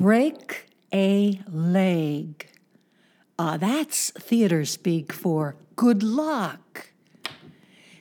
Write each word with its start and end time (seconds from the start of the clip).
Break 0.00 0.68
a 0.94 1.40
leg. 1.50 2.46
Uh, 3.36 3.56
that's 3.56 4.10
theater 4.10 4.64
speak 4.64 5.12
for 5.12 5.56
good 5.74 6.04
luck. 6.04 6.90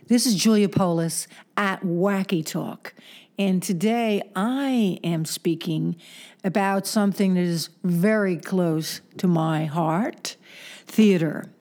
This 0.06 0.28
is 0.28 0.36
Julia 0.36 0.70
Polis 0.70 1.28
at 1.58 1.82
Wacky 1.82 2.46
Talk, 2.46 2.94
and 3.40 3.64
today 3.64 4.22
I 4.36 5.00
am 5.04 5.26
speaking 5.26 5.96
about 6.44 6.86
something 6.86 7.34
that 7.34 7.42
is 7.42 7.70
very 7.84 8.38
close 8.38 9.02
to 9.18 9.28
my 9.28 9.66
heart 9.66 10.38
theater. 10.86 11.52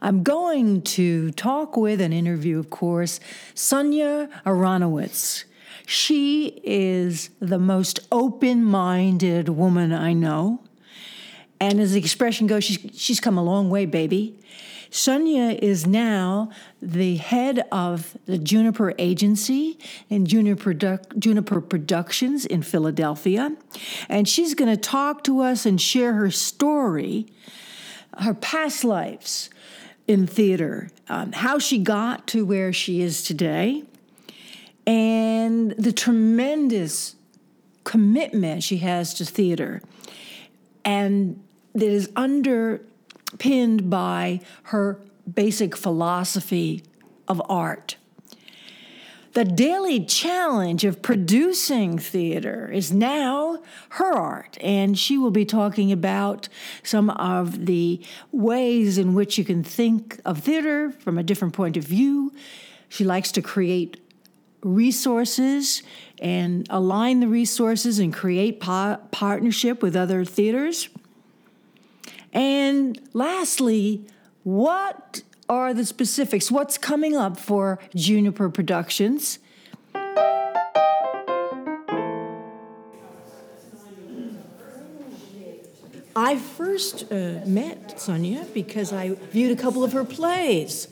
I'm 0.00 0.22
going 0.22 0.80
to 0.82 1.32
talk 1.32 1.76
with 1.76 2.00
and 2.00 2.14
interview, 2.14 2.58
of 2.58 2.70
course, 2.70 3.20
Sonia 3.54 4.30
Aronowitz. 4.46 5.44
She 5.86 6.60
is 6.64 7.30
the 7.40 7.58
most 7.58 8.00
open 8.10 8.64
minded 8.64 9.48
woman 9.48 9.92
I 9.92 10.12
know. 10.12 10.60
And 11.60 11.80
as 11.80 11.92
the 11.92 11.98
expression 11.98 12.46
goes, 12.46 12.64
she's, 12.64 12.78
she's 12.94 13.20
come 13.20 13.38
a 13.38 13.42
long 13.42 13.70
way, 13.70 13.86
baby. 13.86 14.38
Sonia 14.90 15.58
is 15.60 15.88
now 15.88 16.50
the 16.80 17.16
head 17.16 17.64
of 17.72 18.16
the 18.26 18.38
Juniper 18.38 18.94
Agency 18.96 19.76
and 20.08 20.24
Juniper, 20.24 20.72
Produ- 20.72 21.18
Juniper 21.18 21.60
Productions 21.60 22.46
in 22.46 22.62
Philadelphia. 22.62 23.56
And 24.08 24.28
she's 24.28 24.54
going 24.54 24.70
to 24.70 24.80
talk 24.80 25.24
to 25.24 25.40
us 25.40 25.66
and 25.66 25.80
share 25.80 26.14
her 26.14 26.30
story, 26.30 27.26
her 28.20 28.34
past 28.34 28.84
lives 28.84 29.50
in 30.06 30.28
theater, 30.28 30.90
um, 31.08 31.32
how 31.32 31.58
she 31.58 31.78
got 31.78 32.28
to 32.28 32.46
where 32.46 32.72
she 32.72 33.00
is 33.00 33.24
today, 33.24 33.82
and 34.86 35.72
the 35.72 35.92
tremendous 35.92 37.16
commitment 37.84 38.62
she 38.62 38.78
has 38.78 39.14
to 39.14 39.24
theater. 39.24 39.82
And 40.84 41.42
that 41.74 41.88
is 41.88 42.10
underpinned 42.14 43.90
by 43.90 44.40
her 44.64 45.00
basic 45.32 45.76
philosophy 45.76 46.82
of 47.26 47.42
art. 47.48 47.96
The 49.32 49.44
daily 49.44 50.04
challenge 50.04 50.84
of 50.84 51.02
producing 51.02 51.98
theater 51.98 52.70
is 52.70 52.92
now 52.92 53.58
her 53.90 54.12
art, 54.12 54.56
and 54.60 54.96
she 54.96 55.18
will 55.18 55.32
be 55.32 55.44
talking 55.44 55.90
about 55.90 56.48
some 56.84 57.10
of 57.10 57.66
the 57.66 58.00
ways 58.30 58.96
in 58.96 59.12
which 59.12 59.36
you 59.36 59.44
can 59.44 59.64
think 59.64 60.20
of 60.24 60.38
theater 60.38 60.92
from 60.92 61.18
a 61.18 61.24
different 61.24 61.52
point 61.52 61.76
of 61.76 61.82
view. 61.82 62.32
She 62.88 63.02
likes 63.02 63.32
to 63.32 63.42
create 63.42 64.03
resources 64.64 65.82
and 66.20 66.66
align 66.70 67.20
the 67.20 67.28
resources 67.28 67.98
and 67.98 68.12
create 68.12 68.58
pa- 68.58 68.98
partnership 69.12 69.82
with 69.82 69.94
other 69.94 70.24
theaters. 70.24 70.88
And 72.32 73.00
lastly, 73.12 74.06
what 74.42 75.22
are 75.48 75.72
the 75.72 75.84
specifics? 75.84 76.50
What's 76.50 76.78
coming 76.78 77.14
up 77.14 77.38
for 77.38 77.78
Juniper 77.94 78.48
Productions? 78.48 79.38
I 86.16 86.36
first 86.36 87.10
uh, 87.10 87.40
met 87.44 88.00
Sonia 88.00 88.46
because 88.54 88.92
I 88.92 89.14
viewed 89.32 89.56
a 89.56 89.60
couple 89.60 89.82
of 89.82 89.92
her 89.92 90.04
plays. 90.04 90.86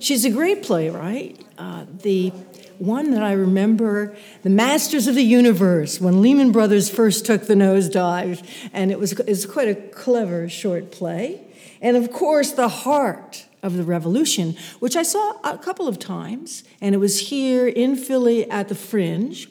She's 0.00 0.26
a 0.26 0.30
great 0.30 0.62
playwright. 0.62 1.40
Uh, 1.56 1.86
the 2.02 2.32
one 2.78 3.10
that 3.12 3.22
I 3.22 3.32
remember, 3.32 4.16
The 4.42 4.50
Masters 4.50 5.06
of 5.06 5.14
the 5.14 5.22
Universe, 5.22 6.00
when 6.00 6.22
Lehman 6.22 6.52
Brothers 6.52 6.88
first 6.88 7.26
took 7.26 7.46
the 7.46 7.54
nosedive, 7.54 8.46
and 8.72 8.90
it 8.90 8.98
was, 8.98 9.12
it 9.12 9.26
was 9.26 9.46
quite 9.46 9.68
a 9.68 9.74
clever 9.74 10.48
short 10.48 10.90
play. 10.90 11.40
And 11.80 11.96
of 11.96 12.12
course, 12.12 12.52
The 12.52 12.68
Heart 12.68 13.46
of 13.62 13.76
the 13.76 13.84
Revolution, 13.84 14.56
which 14.78 14.96
I 14.96 15.02
saw 15.02 15.34
a 15.42 15.58
couple 15.58 15.88
of 15.88 15.98
times, 15.98 16.64
and 16.80 16.94
it 16.94 16.98
was 16.98 17.28
here 17.28 17.66
in 17.66 17.96
Philly 17.96 18.48
at 18.50 18.68
the 18.68 18.74
Fringe 18.74 19.48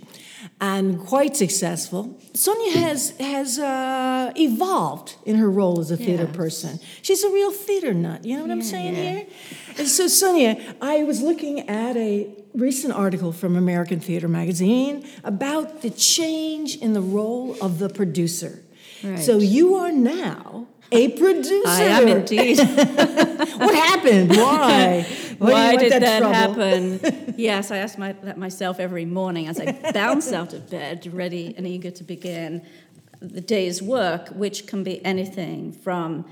and 0.61 0.99
quite 0.99 1.35
successful. 1.35 2.19
Sonia 2.33 2.77
has 2.79 3.17
has 3.19 3.59
uh, 3.59 4.31
evolved 4.35 5.15
in 5.25 5.35
her 5.35 5.49
role 5.49 5.79
as 5.79 5.91
a 5.91 5.97
theater 5.97 6.27
person. 6.27 6.79
She's 7.01 7.23
a 7.23 7.29
real 7.29 7.51
theater 7.51 7.93
nut. 7.93 8.25
You 8.25 8.37
know 8.37 8.43
what 8.43 8.51
I'm 8.51 8.61
saying 8.61 8.95
yeah. 8.95 9.01
here? 9.01 9.27
And 9.77 9.87
so, 9.87 10.07
Sonia, 10.07 10.75
I 10.81 11.03
was 11.03 11.21
looking 11.21 11.67
at 11.69 11.97
a 11.97 12.33
recent 12.53 12.93
article 12.93 13.31
from 13.31 13.55
American 13.55 13.99
Theater 13.99 14.27
Magazine 14.27 15.07
about 15.23 15.81
the 15.81 15.89
change 15.89 16.77
in 16.77 16.93
the 16.93 17.01
role 17.01 17.57
of 17.61 17.79
the 17.79 17.89
producer. 17.89 18.63
Right. 19.03 19.19
So 19.19 19.37
you 19.37 19.75
are 19.75 19.91
now 19.91 20.67
a 20.91 21.09
producer. 21.09 21.67
I 21.67 21.81
am 21.83 22.07
indeed. 22.07 22.59
What 23.55 23.75
happened? 23.75 24.29
Why? 24.31 25.05
Why, 25.37 25.51
Why 25.51 25.75
did 25.75 25.91
want 25.91 26.03
that, 26.03 26.23
happen? 26.23 27.33
yes, 27.37 27.71
I 27.71 27.77
ask 27.77 27.97
my, 27.97 28.13
that 28.13 28.37
myself 28.37 28.79
every 28.79 29.05
morning 29.05 29.47
as 29.47 29.59
I 29.59 29.71
bounce 29.93 30.31
out 30.31 30.53
of 30.53 30.69
bed, 30.69 31.07
ready 31.11 31.53
and 31.57 31.67
eager 31.67 31.91
to 31.91 32.03
begin 32.03 32.61
the 33.19 33.41
day's 33.41 33.81
work, 33.81 34.29
which 34.29 34.67
can 34.67 34.83
be 34.83 35.03
anything 35.05 35.71
from 35.71 36.25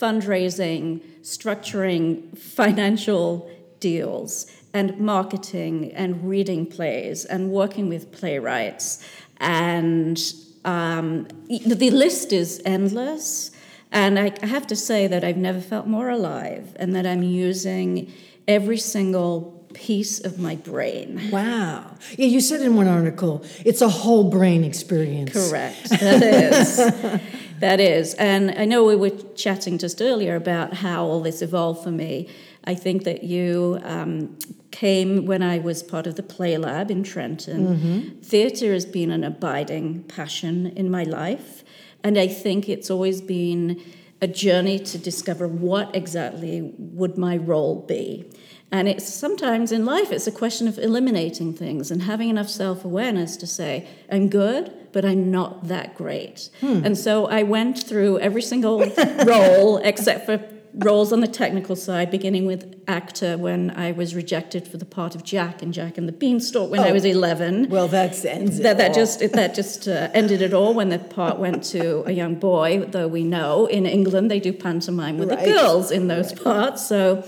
fundraising, 0.00 1.00
structuring 1.22 2.36
financial 2.36 3.50
deals, 3.80 4.46
and 4.72 4.98
marketing, 4.98 5.92
and 5.92 6.28
reading 6.28 6.66
plays, 6.66 7.24
and 7.24 7.50
working 7.50 7.88
with 7.88 8.12
playwrights. 8.12 9.04
And 9.38 10.20
um, 10.64 11.26
the 11.48 11.90
list 11.90 12.32
is 12.32 12.62
endless. 12.64 13.50
And 13.92 14.18
I 14.18 14.32
have 14.46 14.66
to 14.68 14.76
say 14.76 15.08
that 15.08 15.24
I've 15.24 15.36
never 15.36 15.60
felt 15.60 15.86
more 15.86 16.08
alive, 16.08 16.76
and 16.76 16.94
that 16.94 17.06
I'm 17.06 17.22
using 17.22 18.12
every 18.50 18.78
single 18.78 19.64
piece 19.74 20.18
of 20.18 20.38
my 20.38 20.56
brain. 20.56 21.30
Wow. 21.30 21.96
Yeah, 22.18 22.26
you 22.26 22.40
said 22.40 22.60
in 22.60 22.74
one 22.74 22.88
article, 22.88 23.44
it's 23.64 23.80
a 23.80 23.88
whole 23.88 24.28
brain 24.28 24.64
experience. 24.64 25.32
Correct. 25.32 25.88
That 25.90 26.22
is. 26.22 26.76
that 27.60 27.78
is. 27.78 28.14
And 28.14 28.50
I 28.58 28.64
know 28.64 28.84
we 28.84 28.96
were 28.96 29.10
chatting 29.36 29.78
just 29.78 30.02
earlier 30.02 30.34
about 30.34 30.74
how 30.74 31.04
all 31.04 31.20
this 31.20 31.40
evolved 31.42 31.84
for 31.84 31.92
me. 31.92 32.28
I 32.64 32.74
think 32.74 33.04
that 33.04 33.22
you 33.22 33.78
um, 33.84 34.36
came 34.72 35.24
when 35.26 35.42
I 35.42 35.58
was 35.60 35.82
part 35.84 36.08
of 36.08 36.16
the 36.16 36.22
Play 36.24 36.58
Lab 36.58 36.90
in 36.90 37.04
Trenton. 37.04 38.18
Theatre 38.22 38.72
has 38.72 38.84
been 38.84 39.12
an 39.12 39.22
abiding 39.22 40.02
passion 40.04 40.66
in 40.76 40.90
my 40.90 41.04
life. 41.04 41.62
And 42.02 42.18
I 42.18 42.26
think 42.26 42.68
it's 42.68 42.90
always 42.90 43.20
been 43.20 43.80
a 44.22 44.28
journey 44.28 44.78
to 44.78 44.98
discover 44.98 45.48
what 45.48 45.94
exactly 45.94 46.72
would 46.78 47.16
my 47.16 47.36
role 47.36 47.80
be. 47.86 48.30
And 48.72 48.88
it's 48.88 49.12
sometimes 49.12 49.72
in 49.72 49.84
life, 49.84 50.12
it's 50.12 50.26
a 50.26 50.32
question 50.32 50.68
of 50.68 50.78
eliminating 50.78 51.54
things 51.54 51.90
and 51.90 52.02
having 52.02 52.28
enough 52.28 52.48
self 52.48 52.84
awareness 52.84 53.36
to 53.38 53.46
say, 53.46 53.88
I'm 54.10 54.28
good, 54.28 54.72
but 54.92 55.04
I'm 55.04 55.30
not 55.30 55.68
that 55.68 55.96
great. 55.96 56.50
Hmm. 56.60 56.84
And 56.84 56.96
so 56.96 57.26
I 57.26 57.42
went 57.42 57.82
through 57.82 58.20
every 58.20 58.42
single 58.42 58.80
role 59.26 59.78
except 59.78 60.26
for 60.26 60.38
roles 60.74 61.12
on 61.12 61.20
the 61.20 61.26
technical 61.26 61.74
side, 61.76 62.10
beginning 62.10 62.46
with 62.46 62.74
actor 62.86 63.36
when 63.36 63.70
I 63.72 63.92
was 63.92 64.14
rejected 64.14 64.66
for 64.68 64.76
the 64.76 64.84
part 64.84 65.14
of 65.14 65.24
Jack 65.24 65.62
in 65.62 65.72
Jack 65.72 65.98
and 65.98 66.06
the 66.08 66.12
Beanstalk 66.12 66.70
when 66.70 66.80
I 66.80 66.90
Oh. 66.90 66.92
was 66.92 67.04
11 67.04 67.68
Well, 67.68 67.88
that's 67.88 68.24
ends 68.24 68.58
it 68.58 68.62
that, 68.62 68.78
that 68.78 68.94
just 68.94 69.20
that 69.32 69.54
just 69.54 69.88
uh, 69.88 70.08
ended 70.14 70.42
it 70.42 70.52
all 70.54 70.72
when 70.74 70.88
the 70.90 70.98
part 70.98 71.38
went 71.38 71.64
to 71.64 72.02
a 72.06 72.12
young 72.12 72.34
boy. 72.36 72.84
Though 72.88 73.08
we 73.08 73.24
know 73.24 73.66
in 73.66 73.86
England 73.86 74.30
they 74.30 74.40
do 74.40 74.52
pantomime 74.52 75.18
with 75.18 75.30
Right. 75.30 75.44
the 75.44 75.52
girls 75.52 75.90
in 75.90 76.08
those 76.08 76.32
parts. 76.32 76.86
So, 76.86 77.24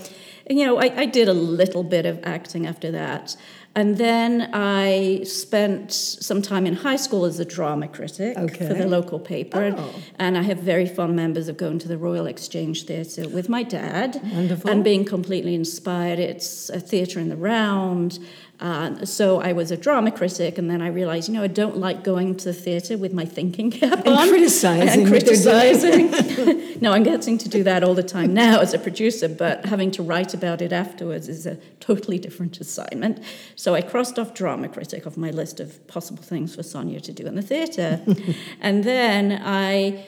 you 0.49 0.65
know, 0.65 0.77
I, 0.77 1.01
I 1.01 1.05
did 1.05 1.27
a 1.27 1.33
little 1.33 1.83
bit 1.83 2.05
of 2.05 2.19
acting 2.23 2.65
after 2.67 2.91
that, 2.91 3.35
and 3.75 3.97
then 3.97 4.49
I 4.53 5.21
spent 5.23 5.91
some 5.93 6.41
time 6.41 6.65
in 6.67 6.75
high 6.75 6.95
school 6.95 7.25
as 7.25 7.39
a 7.39 7.45
drama 7.45 7.87
critic 7.87 8.35
for 8.55 8.73
the 8.73 8.85
local 8.87 9.19
paper, 9.19 9.73
Oh. 9.77 9.89
and 10.19 10.37
I 10.37 10.43
have 10.43 10.59
very 10.59 10.85
fond 10.87 11.15
memories 11.15 11.47
of 11.47 11.57
going 11.57 11.79
to 11.79 11.87
the 11.87 11.97
Royal 11.97 12.25
Exchange 12.27 12.85
Theatre 12.85 13.27
with 13.27 13.49
my 13.49 13.63
dad, 13.63 14.21
Wonderful. 14.33 14.69
and 14.69 14.83
being 14.83 15.05
completely 15.05 15.55
inspired. 15.55 16.19
It's 16.19 16.69
a 16.69 16.79
theatre 16.79 17.19
in 17.19 17.29
the 17.29 17.35
round. 17.37 18.19
Uh, 18.59 19.03
so 19.03 19.41
I 19.41 19.51
was 19.51 19.71
a 19.71 19.77
drama 19.77 20.11
critic, 20.11 20.57
and 20.57 20.69
then 20.69 20.81
I 20.81 20.87
realized, 20.87 21.27
you 21.27 21.33
know, 21.33 21.43
I 21.43 21.47
don't 21.47 21.77
like 21.77 22.03
going 22.03 22.35
to 22.37 22.45
the 22.45 22.53
theatre 22.53 22.97
with 22.97 23.11
my 23.11 23.25
thinking 23.25 23.71
cap 23.71 24.03
And 24.05 24.15
on 24.15 24.29
criticizing 24.29 25.01
and 25.05 25.11
what 25.11 25.25
they're 25.25 25.35
doing. 25.35 26.09
criticizing. 26.09 26.72
no, 26.83 26.91
I'm 26.91 27.03
getting 27.03 27.37
to 27.37 27.47
do 27.47 27.63
that 27.63 27.81
all 27.81 27.93
the 27.93 28.03
time 28.03 28.33
now 28.33 28.59
as 28.59 28.73
a 28.73 28.77
producer, 28.77 29.29
but 29.29 29.65
having 29.65 29.89
to 29.91 30.03
write 30.03 30.33
about 30.33 30.61
it 30.61 30.73
afterwards 30.73 31.29
is 31.29 31.45
a 31.45 31.55
totally 31.79 32.19
different 32.19 32.59
assignment. 32.59 33.23
So 33.55 33.73
I 33.73 33.81
crossed 33.81 34.19
off 34.19 34.33
drama 34.33 34.67
critic 34.67 35.07
off 35.07 35.15
my 35.15 35.31
list 35.31 35.61
of 35.61 35.87
possible 35.87 36.21
things 36.21 36.53
for 36.53 36.61
Sonia 36.61 36.99
to 36.99 37.13
do 37.13 37.25
in 37.25 37.35
the 37.35 37.41
theatre, 37.41 38.01
and 38.59 38.83
then 38.83 39.41
I 39.45 40.05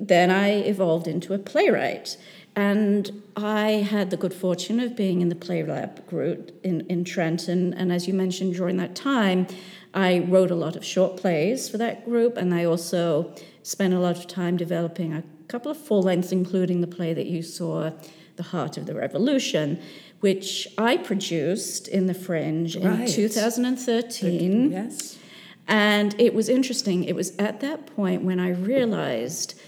then 0.00 0.30
I 0.30 0.62
evolved 0.62 1.06
into 1.06 1.34
a 1.34 1.38
playwright. 1.38 2.16
and 2.56 3.22
I 3.36 3.86
had 3.94 4.08
the 4.08 4.16
good 4.16 4.32
fortune 4.32 4.80
of 4.80 4.96
being 4.96 5.20
in 5.20 5.28
the 5.28 5.34
Play 5.36 5.62
Lab 5.62 6.06
group 6.06 6.58
in, 6.64 6.86
in 6.88 7.04
Trenton. 7.04 7.74
And 7.74 7.92
as 7.92 8.08
you 8.08 8.14
mentioned, 8.14 8.54
during 8.54 8.78
that 8.78 8.94
time, 8.96 9.46
I 9.92 10.20
wrote 10.20 10.50
a 10.50 10.54
lot 10.54 10.74
of 10.74 10.84
short 10.84 11.18
plays 11.18 11.68
for 11.68 11.76
that 11.76 12.06
group, 12.06 12.38
and 12.38 12.54
I 12.54 12.64
also 12.64 13.34
spent 13.62 13.92
a 13.92 14.00
lot 14.00 14.16
of 14.16 14.26
time 14.26 14.56
developing 14.56 15.12
a 15.12 15.22
couple 15.48 15.70
of 15.70 15.78
full 15.78 16.02
lengths, 16.02 16.30
including 16.30 16.80
the 16.80 16.86
play 16.86 17.14
that 17.14 17.26
you 17.26 17.42
saw, 17.42 17.90
The 18.36 18.42
Heart 18.44 18.76
of 18.76 18.86
the 18.86 18.94
Revolution, 18.94 19.80
which 20.20 20.68
I 20.76 20.96
produced 20.96 21.88
in 21.88 22.06
the 22.06 22.14
Fringe 22.14 22.76
in 22.76 23.06
2013. 23.06 24.70
Yes. 24.70 25.18
And 25.66 26.18
it 26.18 26.34
was 26.34 26.48
interesting. 26.48 27.04
It 27.04 27.14
was 27.14 27.36
at 27.36 27.60
that 27.60 27.86
point 27.94 28.22
when 28.22 28.40
I 28.40 28.50
realized 28.50 29.60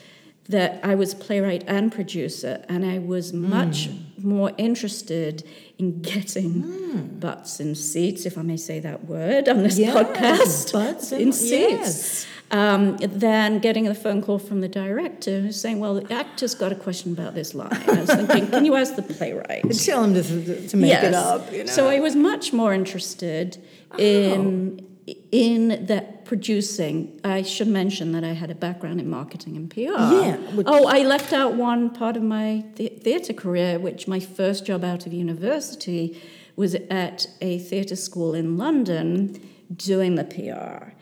that 0.48 0.80
I 0.82 0.96
was 0.96 1.14
playwright 1.14 1.62
and 1.68 1.92
producer, 1.92 2.64
and 2.68 2.84
I 2.84 2.98
was 2.98 3.32
much 3.32 3.88
mm. 3.88 4.24
more 4.24 4.50
interested 4.58 5.46
in 5.78 6.02
getting 6.02 6.62
mm. 6.64 7.20
butts 7.20 7.60
in 7.60 7.76
seats, 7.76 8.26
if 8.26 8.36
I 8.36 8.42
may 8.42 8.56
say 8.56 8.80
that 8.80 9.04
word, 9.04 9.48
on 9.48 9.62
this 9.62 9.78
yes, 9.78 9.94
podcast. 9.94 10.72
Butts 10.72 11.12
in, 11.12 11.20
in 11.20 11.32
seats. 11.32 11.70
Yes. 11.70 12.26
Um, 12.52 12.96
than 12.96 13.60
getting 13.60 13.86
a 13.86 13.94
phone 13.94 14.22
call 14.22 14.40
from 14.40 14.60
the 14.60 14.68
director 14.68 15.40
who's 15.40 15.60
saying, 15.60 15.78
"Well, 15.78 15.94
the 15.94 16.12
actor's 16.12 16.56
got 16.56 16.72
a 16.72 16.74
question 16.74 17.12
about 17.12 17.34
this 17.34 17.54
line." 17.54 17.70
I 17.86 18.00
was 18.00 18.10
thinking, 18.10 18.48
"Can 18.48 18.64
you 18.64 18.74
ask 18.74 18.96
the 18.96 19.02
playwright?" 19.02 19.70
Tell 19.84 20.02
him 20.02 20.14
to, 20.14 20.68
to 20.68 20.76
make 20.76 20.90
yes. 20.90 21.04
it 21.04 21.14
up. 21.14 21.52
You 21.52 21.64
know? 21.64 21.70
So 21.70 21.88
I 21.88 22.00
was 22.00 22.16
much 22.16 22.52
more 22.52 22.74
interested 22.74 23.62
oh. 23.92 23.98
in 23.98 24.84
in 25.30 25.86
that 25.86 26.24
producing, 26.24 27.20
I 27.24 27.42
should 27.42 27.66
mention 27.66 28.12
that 28.12 28.22
I 28.22 28.32
had 28.32 28.50
a 28.50 28.54
background 28.54 29.00
in 29.00 29.10
marketing 29.10 29.56
and 29.56 29.68
PR. 29.68 29.80
Yeah. 29.80 30.38
Oh, 30.66 30.86
I 30.86 31.02
left 31.02 31.32
out 31.32 31.54
one 31.54 31.90
part 31.90 32.16
of 32.16 32.22
my 32.22 32.64
theatre 32.76 33.32
career, 33.32 33.78
which 33.78 34.06
my 34.06 34.20
first 34.20 34.64
job 34.64 34.84
out 34.84 35.06
of 35.06 35.12
university 35.12 36.20
was 36.54 36.74
at 36.88 37.26
a 37.40 37.58
theatre 37.58 37.96
school 37.96 38.34
in 38.34 38.56
London 38.56 39.40
doing 39.74 40.14
the 40.14 40.24
PR. 40.24 40.92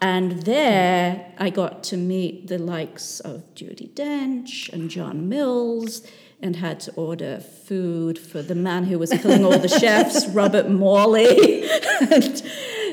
And 0.00 0.42
there 0.42 1.32
I 1.38 1.50
got 1.50 1.82
to 1.84 1.96
meet 1.96 2.48
the 2.48 2.58
likes 2.58 3.20
of 3.20 3.42
Judi 3.54 3.88
Dench 3.90 4.72
and 4.72 4.90
John 4.90 5.28
Mills 5.28 6.02
and 6.44 6.56
had 6.56 6.78
to 6.78 6.92
order 6.92 7.38
food 7.38 8.18
for 8.18 8.42
the 8.42 8.54
man 8.54 8.84
who 8.84 8.98
was 8.98 9.10
killing 9.10 9.44
all 9.46 9.58
the 9.58 9.68
chefs, 9.68 10.26
Robert 10.28 10.68
Morley. 10.68 11.66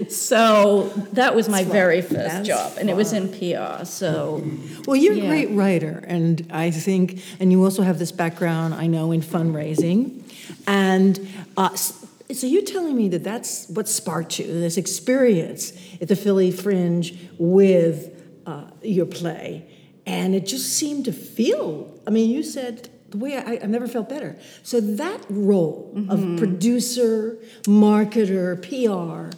so 0.09 0.87
that 1.11 1.35
was 1.35 1.49
my 1.49 1.65
very 1.65 2.01
first 2.01 2.13
That's 2.13 2.47
job, 2.47 2.77
and 2.77 2.89
it 2.89 2.95
was 2.95 3.11
in 3.11 3.27
PR. 3.27 3.83
So, 3.83 4.41
well, 4.87 4.95
you're 4.95 5.15
yeah. 5.15 5.25
a 5.25 5.27
great 5.27 5.49
writer, 5.51 6.01
and 6.07 6.47
I 6.49 6.71
think, 6.71 7.21
and 7.41 7.51
you 7.51 7.61
also 7.61 7.83
have 7.83 7.99
this 7.99 8.13
background, 8.13 8.73
I 8.73 8.87
know, 8.87 9.11
in 9.11 9.21
fundraising, 9.21 10.23
and. 10.65 11.19
Uh, 11.57 11.75
so 12.33 12.47
you're 12.47 12.63
telling 12.63 12.95
me 12.95 13.09
that 13.09 13.23
that's 13.23 13.67
what 13.69 13.87
sparked 13.87 14.39
you, 14.39 14.47
this 14.47 14.77
experience 14.77 15.73
at 16.01 16.07
the 16.07 16.15
Philly 16.15 16.51
Fringe 16.51 17.17
with 17.37 18.21
uh, 18.45 18.65
your 18.81 19.05
play, 19.05 19.67
and 20.05 20.35
it 20.35 20.45
just 20.45 20.77
seemed 20.77 21.05
to 21.05 21.13
feel. 21.13 21.99
I 22.07 22.09
mean, 22.09 22.29
you 22.29 22.43
said 22.43 22.89
the 23.09 23.17
way 23.17 23.37
I, 23.37 23.57
have 23.57 23.69
never 23.69 23.87
felt 23.87 24.09
better. 24.09 24.37
So 24.63 24.79
that 24.81 25.21
role 25.29 25.93
mm-hmm. 25.95 26.09
of 26.09 26.39
producer, 26.39 27.37
marketer, 27.63 28.57
PR 28.61 29.35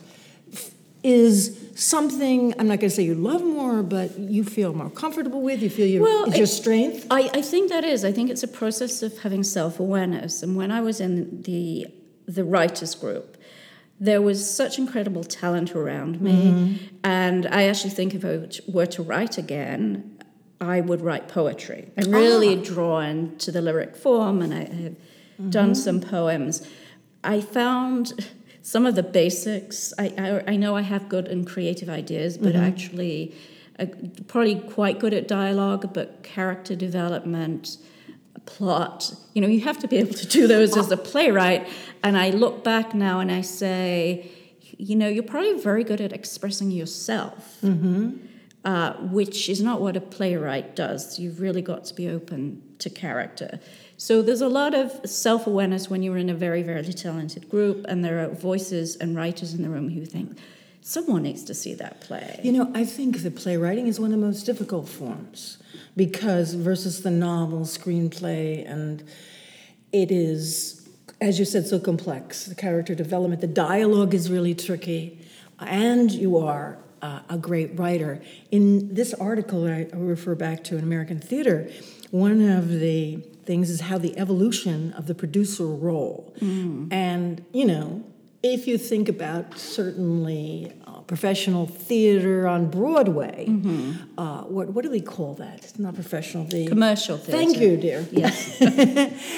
is 1.03 1.59
something 1.75 2.53
I'm 2.59 2.67
not 2.67 2.79
going 2.79 2.89
to 2.89 2.95
say 2.95 3.03
you 3.03 3.15
love 3.15 3.43
more, 3.43 3.83
but 3.83 4.17
you 4.17 4.43
feel 4.43 4.73
more 4.73 4.89
comfortable 4.89 5.41
with. 5.41 5.61
You 5.61 5.69
feel 5.69 5.87
your 5.87 6.03
well, 6.03 6.29
your 6.35 6.45
strength. 6.45 7.07
I, 7.11 7.29
I 7.33 7.41
think 7.41 7.69
that 7.69 7.83
is. 7.83 8.05
I 8.05 8.11
think 8.11 8.29
it's 8.29 8.43
a 8.43 8.47
process 8.47 9.03
of 9.03 9.17
having 9.19 9.43
self 9.43 9.79
awareness. 9.79 10.43
And 10.43 10.55
when 10.55 10.71
I 10.71 10.81
was 10.81 11.01
in 11.01 11.41
the 11.41 11.87
the 12.27 12.43
writers 12.43 12.95
group, 12.95 13.37
there 13.99 14.21
was 14.21 14.49
such 14.49 14.77
incredible 14.77 15.23
talent 15.23 15.75
around 15.75 16.19
me, 16.21 16.31
mm-hmm. 16.33 16.95
and 17.03 17.45
I 17.47 17.63
actually 17.63 17.91
think 17.91 18.13
if 18.13 18.25
I 18.25 18.49
were 18.67 18.85
to 18.87 19.03
write 19.03 19.37
again, 19.37 20.17
I 20.59 20.81
would 20.81 21.01
write 21.01 21.27
poetry. 21.27 21.91
I'm 21.97 22.11
really 22.11 22.57
ah. 22.57 22.63
drawn 22.63 23.37
to 23.37 23.51
the 23.51 23.61
lyric 23.61 23.95
form, 23.95 24.41
and 24.41 24.53
I 24.53 24.59
have 24.59 24.69
mm-hmm. 24.69 25.49
done 25.49 25.75
some 25.75 26.01
poems. 26.01 26.67
I 27.23 27.41
found 27.41 28.29
some 28.61 28.85
of 28.85 28.95
the 28.95 29.03
basics. 29.03 29.93
I, 29.99 30.13
I, 30.17 30.53
I 30.53 30.55
know 30.55 30.75
I 30.75 30.81
have 30.81 31.09
good 31.09 31.27
and 31.27 31.45
creative 31.45 31.89
ideas, 31.89 32.37
but 32.37 32.53
mm-hmm. 32.53 32.63
actually, 32.63 33.35
uh, 33.79 33.85
probably 34.27 34.55
quite 34.55 34.99
good 34.99 35.13
at 35.13 35.27
dialogue, 35.27 35.93
but 35.93 36.23
character 36.23 36.75
development, 36.75 37.77
plot. 38.45 39.13
You 39.33 39.41
know, 39.41 39.47
you 39.47 39.61
have 39.61 39.79
to 39.79 39.87
be 39.87 39.97
able 39.97 40.13
to 40.13 40.27
do 40.27 40.47
those 40.47 40.77
as 40.77 40.91
a 40.91 40.97
playwright. 40.97 41.67
And 42.03 42.17
I 42.17 42.31
look 42.31 42.63
back 42.63 42.93
now 42.93 43.19
and 43.19 43.31
I 43.31 43.41
say, 43.41 44.29
you 44.77 44.95
know, 44.95 45.07
you're 45.07 45.23
probably 45.23 45.59
very 45.59 45.83
good 45.83 46.01
at 46.01 46.11
expressing 46.13 46.71
yourself. 46.71 47.57
Mm-hmm. 47.61 48.27
Uh, 48.65 48.93
which 49.11 49.49
is 49.49 49.61
not 49.61 49.81
what 49.81 49.97
a 49.97 49.99
playwright 49.99 50.73
does. 50.73 51.19
You've 51.19 51.41
really 51.41 51.61
got 51.61 51.83
to 51.83 51.93
be 51.93 52.07
open 52.07 52.63
to 52.79 52.89
character. 52.89 53.59
So 53.97 54.21
there's 54.21 54.39
a 54.39 54.47
lot 54.47 54.73
of 54.73 55.01
self 55.05 55.47
awareness 55.47 55.89
when 55.89 56.01
you're 56.01 56.15
in 56.15 56.29
a 56.29 56.33
very, 56.33 56.63
very 56.63 56.81
talented 56.85 57.49
group, 57.49 57.85
and 57.89 58.05
there 58.05 58.23
are 58.23 58.29
voices 58.29 58.95
and 58.95 59.17
writers 59.17 59.53
in 59.53 59.63
the 59.63 59.69
room 59.69 59.89
who 59.89 60.05
think, 60.05 60.37
someone 60.83 61.23
needs 61.23 61.43
to 61.45 61.53
see 61.53 61.73
that 61.75 62.01
play. 62.01 62.39
You 62.43 62.51
know, 62.51 62.71
I 62.75 62.83
think 62.83 63.23
the 63.23 63.31
playwriting 63.31 63.87
is 63.87 63.99
one 63.99 64.13
of 64.13 64.19
the 64.19 64.25
most 64.25 64.43
difficult 64.43 64.87
forms 64.89 65.57
because 65.95 66.53
versus 66.53 67.01
the 67.01 67.11
novel, 67.11 67.61
screenplay, 67.61 68.69
and 68.69 69.03
it 69.91 70.11
is, 70.11 70.87
as 71.21 71.39
you 71.39 71.45
said, 71.45 71.65
so 71.65 71.79
complex. 71.79 72.45
The 72.45 72.55
character 72.55 72.93
development, 72.95 73.41
the 73.41 73.47
dialogue 73.47 74.13
is 74.13 74.29
really 74.29 74.53
tricky, 74.53 75.25
and 75.59 76.11
you 76.11 76.37
are 76.37 76.77
uh, 77.01 77.21
a 77.29 77.37
great 77.37 77.79
writer. 77.79 78.21
In 78.51 78.93
this 78.93 79.13
article 79.13 79.65
I 79.65 79.87
refer 79.93 80.35
back 80.35 80.63
to 80.65 80.77
in 80.77 80.83
American 80.83 81.19
Theater, 81.19 81.69
one 82.11 82.41
of 82.49 82.69
the 82.69 83.17
things 83.45 83.69
is 83.69 83.81
how 83.81 83.97
the 83.97 84.17
evolution 84.17 84.93
of 84.93 85.07
the 85.07 85.15
producer 85.15 85.65
role. 85.65 86.33
Mm. 86.39 86.91
And, 86.91 87.45
you 87.53 87.65
know, 87.65 88.03
if 88.43 88.67
you 88.67 88.77
think 88.77 89.07
about 89.07 89.57
certainly 89.57 90.73
uh, 90.85 90.99
professional 91.01 91.65
theater 91.65 92.45
on 92.45 92.69
Broadway, 92.69 93.45
mm-hmm. 93.47 94.19
uh, 94.19 94.41
what, 94.43 94.69
what 94.69 94.83
do 94.83 94.91
we 94.91 94.99
call 94.99 95.33
that? 95.35 95.63
It's 95.63 95.79
not 95.79 95.95
professional. 95.95 96.43
The 96.45 96.67
commercial 96.67 97.17
theater. 97.17 97.37
Thank 97.37 97.57
you, 97.57 97.77
dear. 97.77 98.05
Yes. 98.11 98.61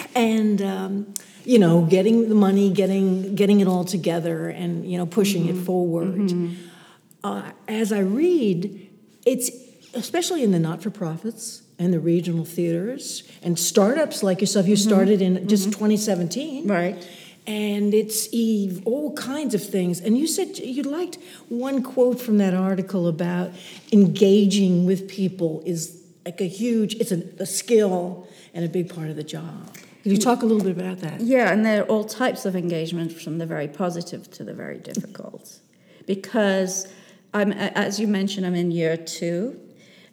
and 0.16 0.60
um, 0.64 1.14
you 1.44 1.60
know, 1.60 1.86
getting 1.86 2.30
the 2.30 2.36
money, 2.36 2.72
getting 2.72 3.36
getting 3.36 3.60
it 3.60 3.68
all 3.68 3.86
together, 3.86 4.50
and 4.50 4.90
you 4.90 4.98
know, 4.98 5.06
pushing 5.06 5.46
mm-hmm. 5.46 5.62
it 5.62 5.66
forward. 5.66 6.16
Mm-hmm. 6.16 6.56
Uh, 7.24 7.52
as 7.68 7.92
I 7.92 8.00
read, 8.00 8.90
it's 9.26 9.52
especially 9.94 10.44
in 10.44 10.52
the 10.52 10.60
not-for-profits 10.60 11.62
and 11.78 11.94
the 11.94 12.00
regional 12.00 12.46
theaters 12.46 13.24
and 13.44 13.58
startups 13.60 14.24
like 14.24 14.42
yourself. 14.42 14.68
You 14.68 14.76
mm-hmm. 14.76 14.90
started 14.90 15.22
in 15.22 15.48
just 15.48 15.70
mm-hmm. 15.70 15.74
2017, 15.74 16.68
right? 16.68 17.08
And 17.48 17.94
it's 17.94 18.28
Eve, 18.34 18.82
all 18.86 19.14
kinds 19.14 19.54
of 19.54 19.64
things. 19.64 20.00
And 20.00 20.18
you 20.18 20.26
said 20.26 20.58
you 20.58 20.82
liked 20.84 21.20
one 21.50 21.84
quote 21.84 22.20
from 22.20 22.40
that 22.40 22.54
article 22.54 23.08
about 23.08 23.52
engaging 23.92 24.86
with 24.86 25.08
people 25.08 25.62
is 25.66 26.02
like 26.26 26.42
a 26.42 26.48
huge, 26.48 26.96
it's 26.96 27.12
a, 27.12 27.24
a 27.40 27.46
skill 27.46 28.28
and 28.54 28.66
a 28.66 28.70
big 28.70 28.94
part 28.94 29.10
of 29.10 29.16
the 29.16 29.24
job. 29.24 29.76
Can 30.02 30.12
you 30.12 30.18
talk 30.18 30.44
a 30.44 30.46
little 30.46 30.64
bit 30.64 30.76
about 30.76 31.00
that? 31.00 31.22
Yeah, 31.22 31.52
and 31.52 31.66
there 31.66 31.82
are 31.82 31.86
all 31.88 32.04
types 32.04 32.46
of 32.46 32.56
engagement 32.56 33.12
from 33.12 33.38
the 33.38 33.46
very 33.46 33.68
positive 33.68 34.30
to 34.32 34.44
the 34.44 34.54
very 34.54 34.78
difficult. 34.78 35.60
Because 36.06 36.88
I'm, 37.34 37.52
as 37.52 38.00
you 38.00 38.08
mentioned, 38.08 38.46
I'm 38.46 38.56
in 38.56 38.72
year 38.72 38.98
two, 38.98 39.60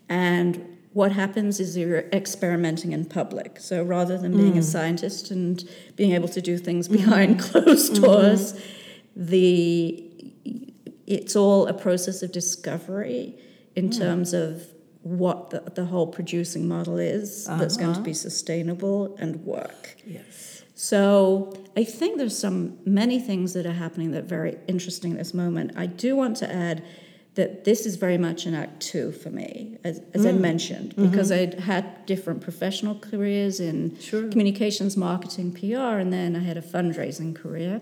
and 0.08 0.71
what 0.92 1.12
happens 1.12 1.58
is 1.58 1.76
you're 1.76 2.00
experimenting 2.12 2.92
in 2.92 3.04
public. 3.04 3.58
So 3.58 3.82
rather 3.82 4.18
than 4.18 4.36
being 4.36 4.54
mm. 4.54 4.58
a 4.58 4.62
scientist 4.62 5.30
and 5.30 5.62
being 5.96 6.12
able 6.12 6.28
to 6.28 6.40
do 6.42 6.58
things 6.58 6.88
mm-hmm. 6.88 6.96
behind 6.96 7.36
mm-hmm. 7.40 7.64
closed 7.64 8.02
doors, 8.02 8.52
mm-hmm. 8.52 9.26
the 9.26 10.08
it's 11.06 11.36
all 11.36 11.66
a 11.66 11.74
process 11.74 12.22
of 12.22 12.32
discovery 12.32 13.36
in 13.74 13.88
mm. 13.88 13.98
terms 13.98 14.32
of 14.32 14.66
what 15.02 15.50
the, 15.50 15.60
the 15.74 15.84
whole 15.84 16.06
producing 16.06 16.68
model 16.68 16.96
is 16.96 17.48
uh-huh. 17.48 17.58
that's 17.58 17.76
going 17.76 17.92
to 17.92 18.00
be 18.00 18.12
uh-huh. 18.12 18.18
sustainable 18.18 19.16
and 19.18 19.36
work. 19.44 19.96
Yes. 20.06 20.62
So 20.74 21.52
I 21.76 21.84
think 21.84 22.18
there's 22.18 22.38
some 22.38 22.78
many 22.84 23.18
things 23.18 23.52
that 23.54 23.66
are 23.66 23.72
happening 23.72 24.12
that 24.12 24.24
are 24.24 24.26
very 24.26 24.58
interesting 24.68 25.12
at 25.12 25.18
this 25.18 25.34
moment. 25.34 25.72
I 25.76 25.86
do 25.86 26.16
want 26.16 26.36
to 26.38 26.52
add 26.52 26.84
that 27.34 27.64
this 27.64 27.86
is 27.86 27.96
very 27.96 28.18
much 28.18 28.44
an 28.44 28.54
act 28.54 28.80
two 28.80 29.10
for 29.10 29.30
me, 29.30 29.78
as, 29.84 30.02
as 30.12 30.24
mm. 30.24 30.28
I 30.28 30.32
mentioned, 30.32 30.94
because 30.96 31.30
mm-hmm. 31.30 31.54
I'd 31.54 31.60
had 31.60 32.04
different 32.04 32.42
professional 32.42 32.94
careers 32.94 33.58
in 33.58 33.98
sure. 33.98 34.28
communications, 34.28 34.96
marketing, 34.96 35.52
PR, 35.52 35.98
and 35.98 36.12
then 36.12 36.36
I 36.36 36.40
had 36.40 36.58
a 36.58 36.62
fundraising 36.62 37.34
career. 37.34 37.80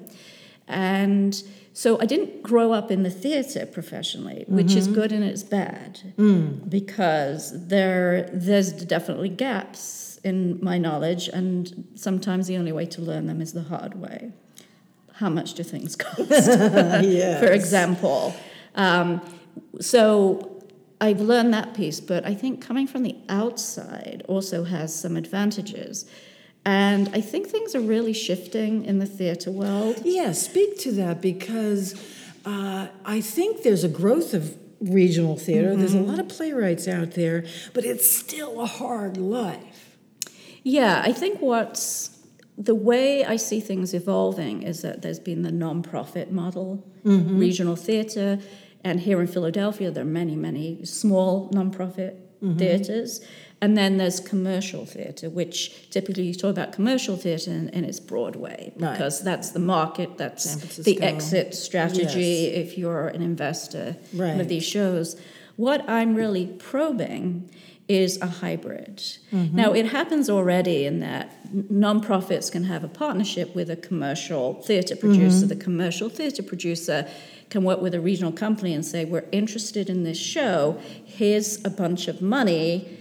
And 0.68 1.42
so 1.72 2.00
I 2.00 2.06
didn't 2.06 2.42
grow 2.44 2.72
up 2.72 2.92
in 2.92 3.02
the 3.02 3.10
theater 3.10 3.66
professionally, 3.66 4.44
which 4.46 4.76
is 4.76 4.86
good 4.86 5.10
and 5.10 5.24
it's 5.24 5.42
bad 5.42 6.00
because 6.68 7.66
there 7.68 8.30
there's 8.32 8.72
definitely 8.72 9.30
gaps 9.30 10.20
in 10.22 10.62
my 10.62 10.78
knowledge, 10.78 11.28
and 11.28 11.88
sometimes 11.94 12.46
the 12.46 12.56
only 12.56 12.72
way 12.72 12.86
to 12.86 13.00
learn 13.00 13.26
them 13.26 13.40
is 13.40 13.52
the 13.52 13.62
hard 13.62 13.94
way. 13.94 14.32
How 15.14 15.28
much 15.28 15.54
do 15.54 15.62
things 15.62 15.96
cost? 16.04 16.28
yes. 16.30 17.40
for 17.40 17.50
example. 17.50 18.34
Um, 18.74 19.20
so 19.80 20.62
I've 21.00 21.20
learned 21.20 21.54
that 21.54 21.74
piece, 21.74 22.00
but 22.00 22.26
I 22.26 22.34
think 22.34 22.60
coming 22.60 22.86
from 22.86 23.02
the 23.02 23.16
outside 23.28 24.22
also 24.28 24.64
has 24.64 24.94
some 24.94 25.16
advantages. 25.16 26.04
And 26.64 27.08
I 27.14 27.22
think 27.22 27.48
things 27.48 27.74
are 27.74 27.80
really 27.80 28.12
shifting 28.12 28.84
in 28.84 28.98
the 28.98 29.06
theatre 29.06 29.50
world. 29.50 30.02
Yeah, 30.04 30.32
speak 30.32 30.78
to 30.80 30.92
that 30.92 31.22
because 31.22 31.94
uh, 32.44 32.88
I 33.04 33.20
think 33.22 33.62
there's 33.62 33.82
a 33.82 33.88
growth 33.88 34.34
of 34.34 34.56
regional 34.80 35.36
theater. 35.36 35.74
There's 35.74 35.94
a 35.94 36.00
lot 36.00 36.18
of 36.18 36.28
playwrights 36.28 36.86
out 36.86 37.12
there, 37.12 37.44
but 37.72 37.84
it's 37.84 38.10
still 38.10 38.60
a 38.60 38.66
hard 38.66 39.16
life. 39.16 39.96
Yeah, 40.62 41.02
I 41.04 41.12
think 41.12 41.40
what's 41.40 42.18
the 42.58 42.74
way 42.74 43.24
I 43.24 43.36
see 43.36 43.60
things 43.60 43.94
evolving 43.94 44.62
is 44.62 44.82
that 44.82 45.00
there's 45.00 45.18
been 45.18 45.42
the 45.42 45.52
non-profit 45.52 46.30
model, 46.30 46.86
regional 47.04 47.76
theatre, 47.76 48.38
and 48.84 49.00
here 49.00 49.20
in 49.20 49.26
Philadelphia 49.26 49.90
there 49.90 50.02
are 50.02 50.06
many, 50.06 50.36
many 50.36 50.84
small 50.84 51.50
non-profit 51.52 52.40
mm-hmm. 52.42 52.58
theatres, 52.58 53.20
and 53.60 53.76
then 53.76 53.98
there's 53.98 54.20
commercial 54.20 54.86
theatre, 54.86 55.28
which 55.28 55.90
typically 55.90 56.22
you 56.24 56.34
talk 56.34 56.50
about 56.50 56.72
commercial 56.72 57.16
theatre 57.16 57.50
and, 57.50 57.72
and 57.74 57.84
it's 57.84 58.00
Broadway 58.00 58.72
Right. 58.76 58.92
because 58.92 59.22
that's 59.22 59.50
the 59.50 59.58
market, 59.58 60.16
that's 60.16 60.76
the 60.78 61.00
exit 61.02 61.54
strategy 61.54 62.46
if 62.46 62.78
you're 62.78 63.08
an 63.08 63.22
investor 63.22 63.96
Right. 64.14 64.40
of 64.40 64.48
these 64.48 64.64
shows. 64.64 65.20
What 65.56 65.88
I'm 65.88 66.14
really 66.14 66.46
probing 66.46 67.50
is 67.86 68.18
a 68.22 68.26
hybrid. 68.26 68.98
Mm-hmm. 69.32 69.56
Now, 69.56 69.72
it 69.72 69.86
happens 69.86 70.30
already 70.30 70.86
in 70.86 71.00
that 71.00 71.36
nonprofits 71.52 72.50
can 72.50 72.64
have 72.64 72.84
a 72.84 72.88
partnership 72.88 73.54
with 73.54 73.68
a 73.68 73.76
commercial 73.76 74.62
theatre 74.62 74.94
producer. 74.94 75.44
Mm-hmm. 75.44 75.48
The 75.48 75.56
commercial 75.56 76.08
theatre 76.08 76.44
producer 76.44 77.08
can 77.50 77.64
work 77.64 77.80
with 77.80 77.94
a 77.94 78.00
regional 78.00 78.32
company 78.32 78.72
and 78.72 78.84
say, 78.84 79.04
We're 79.04 79.28
interested 79.32 79.90
in 79.90 80.04
this 80.04 80.18
show, 80.18 80.80
here's 81.04 81.62
a 81.64 81.70
bunch 81.70 82.08
of 82.08 82.22
money. 82.22 82.96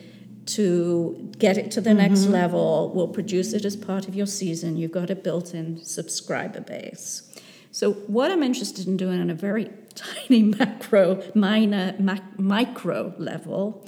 To 0.55 1.31
get 1.37 1.59
it 1.59 1.69
to 1.71 1.81
the 1.81 1.91
mm-hmm. 1.91 1.99
next 1.99 2.25
level, 2.25 2.91
we'll 2.95 3.09
produce 3.09 3.53
it 3.53 3.65
as 3.65 3.75
part 3.75 4.07
of 4.07 4.15
your 4.15 4.25
season. 4.25 4.77
You've 4.77 4.91
got 4.91 5.11
a 5.11 5.15
built 5.15 5.53
in 5.53 5.83
subscriber 5.85 6.59
base. 6.59 7.31
So, 7.71 7.91
what 7.93 8.31
I'm 8.31 8.41
interested 8.41 8.87
in 8.87 8.97
doing 8.97 9.21
on 9.21 9.29
a 9.29 9.35
very 9.35 9.69
tiny 9.93 10.41
macro, 10.41 11.21
minor, 11.35 11.95
mac, 11.99 12.39
micro 12.39 13.13
level 13.19 13.87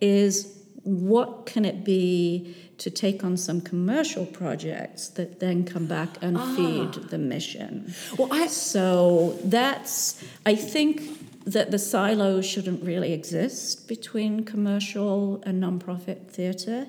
is 0.00 0.56
what 0.84 1.46
can 1.46 1.64
it 1.64 1.84
be 1.84 2.54
to 2.78 2.90
take 2.90 3.24
on 3.24 3.36
some 3.36 3.60
commercial 3.60 4.24
projects 4.24 5.08
that 5.08 5.40
then 5.40 5.64
come 5.64 5.86
back 5.86 6.10
and 6.22 6.36
ah. 6.36 6.54
feed 6.56 7.10
the 7.10 7.18
mission? 7.18 7.92
Well, 8.16 8.32
I 8.32 8.46
So 8.46 9.38
that's, 9.44 10.22
I 10.46 10.54
think 10.54 11.02
that 11.44 11.70
the 11.70 11.78
silos 11.78 12.46
shouldn't 12.46 12.82
really 12.84 13.12
exist 13.12 13.88
between 13.88 14.44
commercial 14.44 15.42
and 15.44 15.62
nonprofit 15.62 16.28
theatre. 16.28 16.86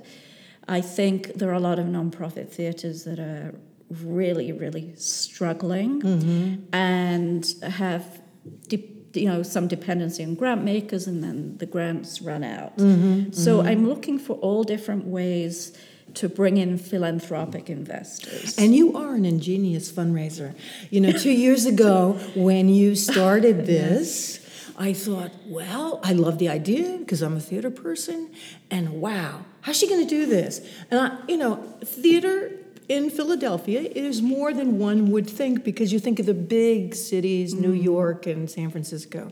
I 0.68 0.82
think 0.82 1.34
there 1.36 1.50
are 1.50 1.54
a 1.54 1.60
lot 1.60 1.80
of 1.80 1.86
nonprofit 1.88 2.50
theatres 2.50 3.04
that 3.06 3.20
are 3.20 3.56
really, 3.90 4.52
really 4.52 4.94
struggling 4.96 6.02
mm-hmm. 6.02 6.76
and 6.76 7.56
have, 7.64 8.22
de- 8.68 8.99
you 9.14 9.26
know, 9.26 9.44
some 9.44 9.68
dependency 9.68 10.24
on 10.24 10.36
grant 10.36 10.64
makers, 10.64 11.08
and 11.08 11.24
then 11.24 11.58
the 11.58 11.66
grants 11.66 12.22
run 12.22 12.44
out. 12.44 12.78
Mm-hmm, 12.78 13.04
mm-hmm. 13.04 13.32
so 13.32 13.62
I'm 13.62 13.88
looking 13.88 14.20
for 14.20 14.34
all 14.38 14.64
different 14.64 15.06
ways 15.06 15.78
to 16.16 16.28
bring 16.28 16.58
in 16.58 16.78
philanthropic 16.78 17.70
investors. 17.70 18.58
And 18.58 18.76
you 18.76 18.98
are 18.98 19.14
an 19.14 19.26
ingenious 19.26 19.92
fundraiser. 19.92 20.56
You 20.90 21.02
know, 21.02 21.12
two 21.12 21.32
years 21.32 21.66
ago 21.66 22.14
when 22.36 22.70
you 22.70 22.96
started 22.96 23.66
this, 23.66 24.40
I 24.78 24.94
thought, 24.94 25.32
well, 25.46 26.00
I 26.04 26.14
love 26.14 26.38
the 26.38 26.50
idea 26.50 26.98
because 26.98 27.22
I'm 27.22 27.36
a 27.36 27.42
theater 27.42 27.70
person, 27.70 28.32
and 28.72 29.02
wow, 29.02 29.44
how's 29.62 29.78
she 29.78 29.90
going 29.90 30.08
to 30.08 30.10
do 30.10 30.26
this? 30.26 30.66
And 30.90 31.00
I, 31.00 31.18
you 31.28 31.36
know, 31.36 31.58
theater 31.84 32.52
in 32.90 33.12
Philadelphia 33.12 33.82
is 33.82 34.22
more 34.22 34.52
than 34.52 34.80
one 34.80 35.12
would 35.12 35.30
think 35.30 35.64
because 35.64 35.94
you 35.94 36.00
think 36.00 36.20
of 36.20 36.26
the 36.26 36.34
big 36.34 36.96
cities, 36.96 37.54
New 37.54 37.74
mm-hmm. 37.74 37.84
York 37.84 38.26
and 38.26 38.50
San 38.50 38.72
Francisco. 38.72 39.32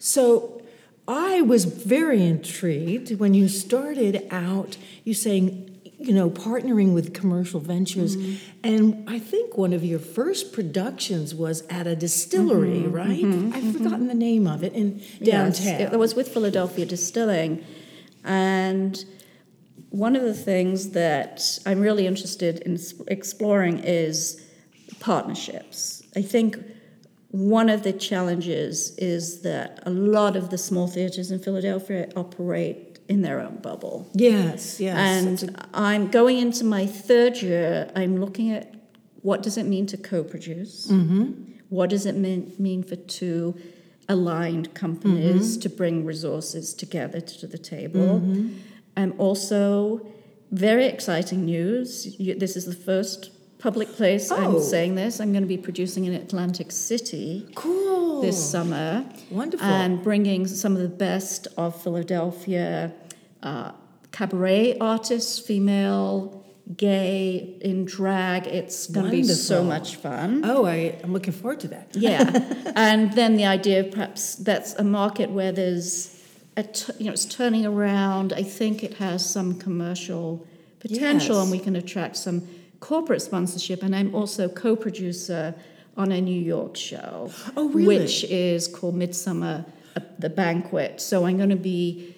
So 0.00 0.60
I 1.06 1.42
was 1.42 1.64
very 1.64 2.22
intrigued 2.22 3.18
when 3.18 3.34
you 3.34 3.48
started 3.48 4.26
out, 4.30 4.76
you 5.04 5.14
saying, 5.14 5.68
you 5.98 6.12
know, 6.12 6.28
partnering 6.28 6.92
with 6.92 7.14
commercial 7.14 7.60
ventures. 7.60 8.16
Mm-hmm. 8.16 8.64
And 8.64 9.08
I 9.08 9.20
think 9.20 9.56
one 9.56 9.72
of 9.72 9.84
your 9.84 10.00
first 10.00 10.52
productions 10.52 11.36
was 11.36 11.62
at 11.70 11.86
a 11.86 11.94
distillery, 11.94 12.80
mm-hmm. 12.80 12.92
right? 12.92 13.54
I've 13.54 13.76
forgotten 13.76 14.08
the 14.08 14.14
name 14.14 14.48
of 14.48 14.64
it 14.64 14.72
in 14.72 15.00
Yes, 15.20 15.60
downtown. 15.60 15.92
it 15.92 15.98
was 15.98 16.16
with 16.16 16.28
Philadelphia 16.28 16.84
Distilling. 16.84 17.64
And 18.24 19.04
one 19.92 20.16
of 20.16 20.22
the 20.22 20.34
things 20.34 20.90
that 20.90 21.58
I'm 21.66 21.80
really 21.80 22.06
interested 22.06 22.60
in 22.60 22.78
exploring 23.08 23.78
is 23.80 24.42
partnerships. 25.00 26.02
I 26.16 26.22
think 26.22 26.58
one 27.30 27.68
of 27.68 27.82
the 27.82 27.92
challenges 27.92 28.96
is 28.96 29.42
that 29.42 29.82
a 29.84 29.90
lot 29.90 30.34
of 30.34 30.48
the 30.48 30.56
small 30.56 30.86
theaters 30.86 31.30
in 31.30 31.38
Philadelphia 31.38 32.08
operate 32.16 33.00
in 33.08 33.20
their 33.20 33.40
own 33.40 33.56
bubble. 33.56 34.10
yes, 34.14 34.80
yes. 34.80 34.96
And 34.96 35.66
I'm 35.74 36.10
going 36.10 36.38
into 36.38 36.64
my 36.64 36.86
third 36.86 37.42
year, 37.42 37.90
I'm 37.94 38.18
looking 38.18 38.50
at 38.50 38.74
what 39.20 39.42
does 39.42 39.58
it 39.58 39.64
mean 39.64 39.86
to 39.88 39.98
co-produce? 39.98 40.88
Mm-hmm. 40.88 41.32
What 41.68 41.90
does 41.90 42.06
it 42.06 42.16
mean, 42.16 42.54
mean 42.58 42.82
for 42.82 42.96
two 42.96 43.58
aligned 44.08 44.74
companies 44.74 45.52
mm-hmm. 45.52 45.60
to 45.60 45.68
bring 45.68 46.04
resources 46.06 46.72
together 46.72 47.20
to 47.20 47.46
the 47.46 47.58
table? 47.58 48.20
Mm-hmm. 48.20 48.56
And 48.96 49.14
also, 49.18 50.06
very 50.50 50.86
exciting 50.86 51.44
news. 51.44 52.16
You, 52.18 52.34
this 52.34 52.56
is 52.56 52.66
the 52.66 52.74
first 52.74 53.30
public 53.58 53.88
place 53.92 54.30
Oh. 54.30 54.36
I'm 54.36 54.60
saying 54.60 54.96
this. 54.96 55.20
I'm 55.20 55.32
going 55.32 55.44
to 55.44 55.48
be 55.48 55.56
producing 55.56 56.04
in 56.04 56.14
Atlantic 56.14 56.72
City 56.72 57.48
cool. 57.54 58.20
this 58.20 58.50
summer. 58.50 59.04
Wonderful. 59.30 59.66
And 59.66 60.02
bringing 60.02 60.46
some 60.46 60.74
of 60.76 60.82
the 60.82 60.88
best 60.88 61.46
of 61.56 61.80
Philadelphia 61.80 62.92
uh, 63.42 63.72
cabaret 64.10 64.78
artists, 64.78 65.38
female, 65.38 66.44
gay, 66.76 67.56
in 67.60 67.84
drag. 67.84 68.46
It's 68.46 68.86
going 68.86 69.06
to 69.06 69.10
be 69.12 69.24
so 69.24 69.64
much 69.64 69.96
fun. 69.96 70.42
oh, 70.44 70.66
I, 70.66 70.98
I'm 71.02 71.12
looking 71.12 71.32
forward 71.32 71.60
to 71.60 71.68
that. 71.68 71.90
Yeah. 71.94 72.72
and 72.76 73.12
then 73.14 73.36
the 73.36 73.46
idea 73.46 73.80
of 73.80 73.92
perhaps 73.92 74.36
that's 74.36 74.74
a 74.74 74.84
market 74.84 75.30
where 75.30 75.52
there's 75.52 76.21
a 76.56 76.62
t- 76.64 76.92
you 76.98 77.06
know 77.06 77.12
it's 77.12 77.24
turning 77.24 77.64
around. 77.66 78.32
I 78.32 78.42
think 78.42 78.82
it 78.84 78.94
has 78.94 79.28
some 79.28 79.58
commercial 79.58 80.46
potential 80.80 81.36
Yes. 81.36 81.42
and 81.42 81.50
we 81.50 81.58
can 81.58 81.76
attract 81.76 82.16
some 82.16 82.46
corporate 82.80 83.22
sponsorship 83.22 83.82
and 83.82 83.94
I'm 83.94 84.14
also 84.14 84.48
co-producer 84.48 85.54
on 85.96 86.10
a 86.10 86.20
New 86.20 86.40
York 86.40 86.76
show. 86.76 87.30
Oh, 87.56 87.68
really? 87.68 87.98
Which 87.98 88.24
is 88.24 88.66
called 88.66 88.94
Midsummer 88.96 89.64
uh, 89.96 90.00
the 90.18 90.28
Banquet. 90.30 91.00
So 91.00 91.26
I'm 91.26 91.36
going 91.36 91.50
to 91.50 91.56
be 91.56 92.14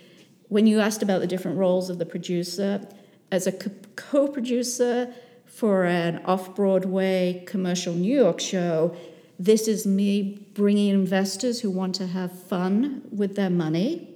when 0.49 0.67
you 0.67 0.81
asked 0.81 1.03
about 1.03 1.21
the 1.21 1.27
different 1.27 1.59
roles 1.59 1.91
of 1.91 1.99
the 1.99 2.07
producer 2.07 2.87
as 3.33 3.47
a 3.47 3.53
co- 3.53 3.71
co-producer 3.97 5.13
for 5.45 5.85
an 5.85 6.21
off-Broadway 6.25 7.45
commercial 7.47 7.95
New 7.95 8.15
York 8.17 8.41
show, 8.41 8.97
this 9.39 9.69
is 9.69 9.87
me 9.87 10.47
bringing 10.55 10.91
investors 10.91 11.61
who 11.61 11.71
want 11.71 11.95
to 11.97 12.07
have 12.09 12.33
fun 12.33 13.03
with 13.11 13.37
their 13.37 13.51
money 13.51 14.09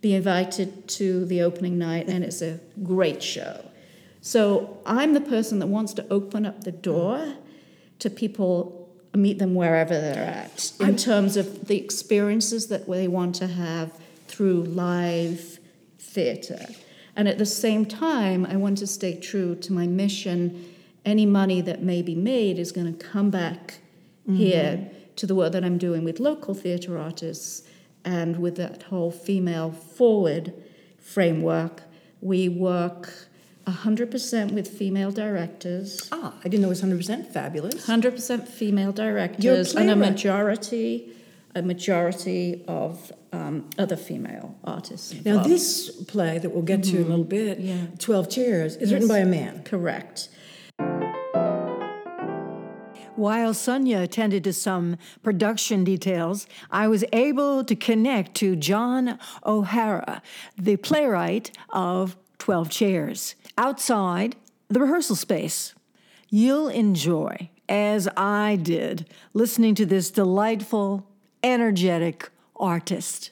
be 0.00 0.14
invited 0.14 0.88
to 0.88 1.24
the 1.24 1.42
opening 1.42 1.78
night 1.78 2.08
and 2.08 2.22
it's 2.24 2.42
a 2.42 2.60
great 2.82 3.22
show. 3.22 3.64
So 4.20 4.80
I'm 4.84 5.14
the 5.14 5.20
person 5.20 5.60
that 5.60 5.66
wants 5.66 5.94
to 5.94 6.06
open 6.10 6.44
up 6.44 6.64
the 6.64 6.72
door 6.72 7.34
to 8.00 8.10
people, 8.10 8.92
meet 9.14 9.38
them 9.38 9.54
wherever 9.54 9.94
they're 9.98 10.24
at, 10.24 10.72
in 10.80 10.96
terms 10.96 11.36
of 11.36 11.68
the 11.68 11.78
experiences 11.78 12.66
that 12.68 12.88
they 12.88 13.08
want 13.08 13.34
to 13.36 13.46
have 13.46 13.92
through 14.26 14.64
live 14.64 15.58
theatre. 15.98 16.66
And 17.14 17.28
at 17.28 17.38
the 17.38 17.46
same 17.46 17.86
time, 17.86 18.44
I 18.44 18.56
want 18.56 18.78
to 18.78 18.86
stay 18.86 19.18
true 19.18 19.54
to 19.54 19.72
my 19.72 19.86
mission. 19.86 20.74
Any 21.04 21.24
money 21.24 21.60
that 21.62 21.82
may 21.82 22.02
be 22.02 22.14
made 22.14 22.58
is 22.58 22.72
going 22.72 22.92
to 22.94 23.06
come 23.06 23.30
back 23.30 23.78
mm-hmm. 24.28 24.36
here 24.36 24.90
to 25.16 25.26
the 25.26 25.34
work 25.34 25.52
that 25.52 25.64
I'm 25.64 25.78
doing 25.78 26.04
with 26.04 26.20
local 26.20 26.52
theatre 26.52 26.98
artists 26.98 27.62
and 28.06 28.38
with 28.38 28.56
that 28.56 28.84
whole 28.84 29.10
female 29.10 29.70
forward 29.72 30.54
framework. 30.98 31.82
We 32.22 32.48
work 32.48 33.12
100% 33.66 34.52
with 34.52 34.68
female 34.68 35.10
directors. 35.10 36.08
Ah, 36.12 36.34
I 36.38 36.48
didn't 36.48 36.62
know 36.62 36.68
it 36.68 36.70
was 36.70 36.82
100% 36.82 37.32
fabulous. 37.32 37.86
100% 37.86 38.48
female 38.48 38.92
directors 38.92 39.74
and 39.74 39.90
a 39.90 39.96
majority 39.96 41.12
a 41.56 41.62
majority 41.62 42.62
of 42.68 43.10
um, 43.32 43.64
other 43.78 43.96
female 43.96 44.54
artists. 44.62 45.14
Now, 45.24 45.42
this 45.42 45.90
play 46.04 46.38
that 46.38 46.50
we'll 46.50 46.62
get 46.62 46.84
to 46.84 46.96
in 46.98 47.04
a 47.04 47.08
little 47.08 47.24
bit, 47.24 47.58
Yeah. 47.58 47.86
12 47.98 48.28
Chairs, 48.28 48.76
is 48.76 48.92
written 48.92 49.08
by 49.08 49.20
a 49.20 49.24
man. 49.24 49.62
correct. 49.64 50.28
While 53.16 53.54
Sonia 53.54 54.00
attended 54.00 54.44
to 54.44 54.52
some 54.52 54.98
production 55.22 55.84
details, 55.84 56.46
I 56.70 56.86
was 56.86 57.02
able 57.14 57.64
to 57.64 57.74
connect 57.74 58.34
to 58.36 58.56
John 58.56 59.18
O'Hara, 59.44 60.20
the 60.58 60.76
playwright 60.76 61.50
of 61.70 62.14
12 62.38 62.68
Chairs, 62.68 63.34
outside 63.56 64.36
the 64.68 64.80
rehearsal 64.80 65.16
space. 65.16 65.74
You'll 66.28 66.68
enjoy, 66.68 67.48
as 67.70 68.06
I 68.18 68.56
did, 68.56 69.08
listening 69.32 69.74
to 69.76 69.86
this 69.86 70.10
delightful, 70.10 71.06
energetic 71.42 72.28
artist. 72.54 73.30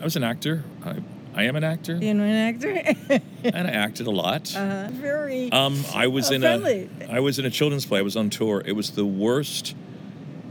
I 0.00 0.04
was 0.04 0.14
an 0.14 0.22
actor. 0.22 0.62
I, 0.84 0.98
I 1.34 1.44
am 1.44 1.56
an 1.56 1.64
actor, 1.64 1.96
You 1.96 2.10
an 2.10 2.20
actor? 2.20 3.20
and 3.44 3.66
I 3.68 3.70
acted 3.70 4.06
a 4.06 4.10
lot. 4.10 4.48
Very. 4.48 5.50
Um, 5.52 5.82
I 5.94 6.08
was 6.08 6.30
Uh, 6.30 6.34
in 6.34 6.40
friendly. 6.42 6.88
a 7.02 7.12
I 7.12 7.20
was 7.20 7.38
in 7.38 7.44
a 7.46 7.50
children's 7.50 7.86
play. 7.86 8.00
I 8.00 8.02
was 8.02 8.16
on 8.16 8.30
tour. 8.30 8.62
It 8.64 8.72
was 8.72 8.90
the 8.90 9.06
worst 9.06 9.74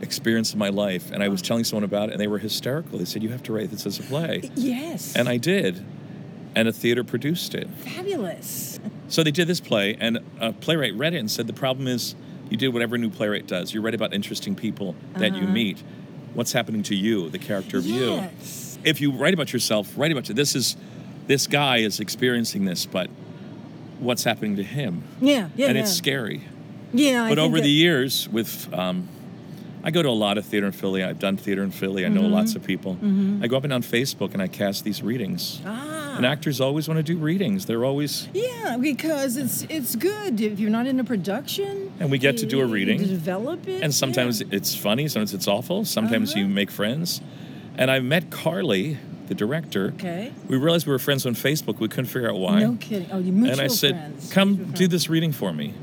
experience 0.01 0.53
of 0.53 0.57
my 0.57 0.69
life, 0.69 1.11
and 1.11 1.21
I 1.21 1.27
was 1.27 1.41
telling 1.41 1.63
someone 1.65 1.83
about 1.83 2.09
it, 2.09 2.13
and 2.13 2.21
they 2.21 2.27
were 2.27 2.37
hysterical. 2.39 2.97
They 2.97 3.05
said, 3.05 3.21
"You 3.23 3.29
have 3.29 3.43
to 3.43 3.53
write 3.53 3.69
this 3.71 3.85
as 3.85 3.99
a 3.99 4.03
play," 4.03 4.49
yes. 4.55 5.15
and 5.15 5.27
I 5.27 5.35
did, 5.37 5.83
and 6.55 6.67
a 6.67 6.71
theater 6.71 7.03
produced 7.03 7.53
it. 7.55 7.67
Fabulous. 7.69 8.79
So 9.09 9.23
they 9.23 9.31
did 9.31 9.47
this 9.47 9.59
play, 9.59 9.97
and 9.99 10.19
a 10.39 10.53
playwright 10.53 10.93
read 10.95 11.13
it 11.13 11.17
and 11.17 11.29
said, 11.29 11.47
"The 11.47 11.53
problem 11.53 11.87
is, 11.87 12.15
you 12.49 12.55
did 12.57 12.69
what 12.69 12.81
every 12.81 12.99
new 12.99 13.09
playwright 13.09 13.47
does. 13.47 13.73
You 13.73 13.81
write 13.81 13.95
about 13.95 14.13
interesting 14.13 14.55
people 14.55 14.95
that 15.17 15.35
you 15.35 15.45
meet. 15.47 15.83
What's 16.33 16.53
happening 16.53 16.83
to 16.83 16.95
you, 16.95 17.29
the 17.29 17.39
character 17.39 17.77
of 17.77 17.85
you." 17.85 18.23
If 18.83 19.01
you 19.01 19.11
write 19.11 19.33
about 19.33 19.51
yourself, 19.53 19.93
write 19.97 20.11
about 20.11 20.29
you. 20.29 20.35
This 20.35 20.55
is, 20.55 20.75
this 21.27 21.47
guy 21.47 21.77
is 21.77 21.99
experiencing 21.99 22.65
this, 22.65 22.85
but 22.85 23.09
what's 23.99 24.23
happening 24.23 24.55
to 24.57 24.63
him? 24.63 25.03
Yeah, 25.21 25.49
yeah. 25.55 25.67
and 25.67 25.75
yeah. 25.75 25.83
it's 25.83 25.91
scary. 25.93 26.43
Yeah, 26.93 27.25
I 27.25 27.29
but 27.29 27.39
over 27.39 27.57
that- 27.57 27.63
the 27.63 27.69
years, 27.69 28.27
with, 28.29 28.73
um, 28.73 29.07
I 29.83 29.91
go 29.91 30.01
to 30.01 30.09
a 30.09 30.11
lot 30.11 30.37
of 30.37 30.45
theater 30.45 30.65
in 30.65 30.73
Philly. 30.73 31.03
I've 31.03 31.19
done 31.19 31.37
theater 31.37 31.63
in 31.63 31.71
Philly. 31.71 32.05
I 32.05 32.09
know 32.09 32.21
Mm-hmm. 32.21 32.33
lots 32.33 32.55
of 32.55 32.63
people. 32.63 32.97
I 33.41 33.47
go 33.47 33.55
up 33.55 33.63
and 33.63 33.71
down 33.71 33.81
Facebook 33.83 34.33
and 34.33 34.41
I 34.41 34.47
cast 34.49 34.83
these 34.83 35.01
readings. 35.01 35.61
Ah. 35.65 36.17
And 36.17 36.25
actors 36.25 36.59
always 36.59 36.89
want 36.89 36.97
to 36.97 37.03
do 37.03 37.17
readings. 37.17 37.65
They're 37.65 37.85
always, 37.85 38.27
Yeah, 38.33 38.75
because 38.77 39.37
it's 39.37 39.61
it's 39.69 39.95
good 39.95 40.41
if 40.41 40.59
you're 40.59 40.69
not 40.69 40.85
in 40.85 40.99
a 40.99 41.03
production. 41.05 41.93
And 42.01 42.11
we 42.11 42.17
get 42.17 42.35
to 42.39 42.45
do 42.45 42.59
a 42.59 42.65
reading. 42.65 42.97
Develop 42.99 43.69
it. 43.69 43.81
and 43.81 43.93
sometimes 43.95 44.41
yeah. 44.41 44.47
it's 44.51 44.75
funny, 44.75 45.07
sometimes 45.07 45.33
it's 45.33 45.47
awful, 45.47 45.85
sometimes 45.85 46.31
Uh-huh. 46.31 46.41
you 46.41 46.47
make 46.49 46.71
friends. 46.71 47.21
And 47.79 47.89
I 47.89 47.99
met 47.99 48.29
Carly, 48.29 48.97
the 49.27 49.33
director. 49.33 49.93
Okay. 49.95 50.31
We 50.47 50.57
realized 50.57 50.85
we 50.85 50.91
were 50.91 50.99
friends 50.99 51.25
on 51.25 51.33
Facebook. 51.33 51.79
We 51.79 51.87
couldn't 51.87 52.07
figure 52.07 52.29
out 52.29 52.37
why. 52.37 52.59
No 52.59 52.75
kidding. 52.79 53.09
Oh, 53.11 53.19
you 53.19 53.31
mutual 53.31 53.55
friends. 53.55 53.59
and 53.59 53.61
I 53.71 53.73
said, 53.73 53.95
friends. 53.95 54.33
"Come 54.33 54.49
Mutual 54.49 54.65
do 54.65 54.75
friends. 54.75 54.91
this 54.91 55.09
reading 55.09 55.31
for 55.31 55.53
me." 55.53 55.73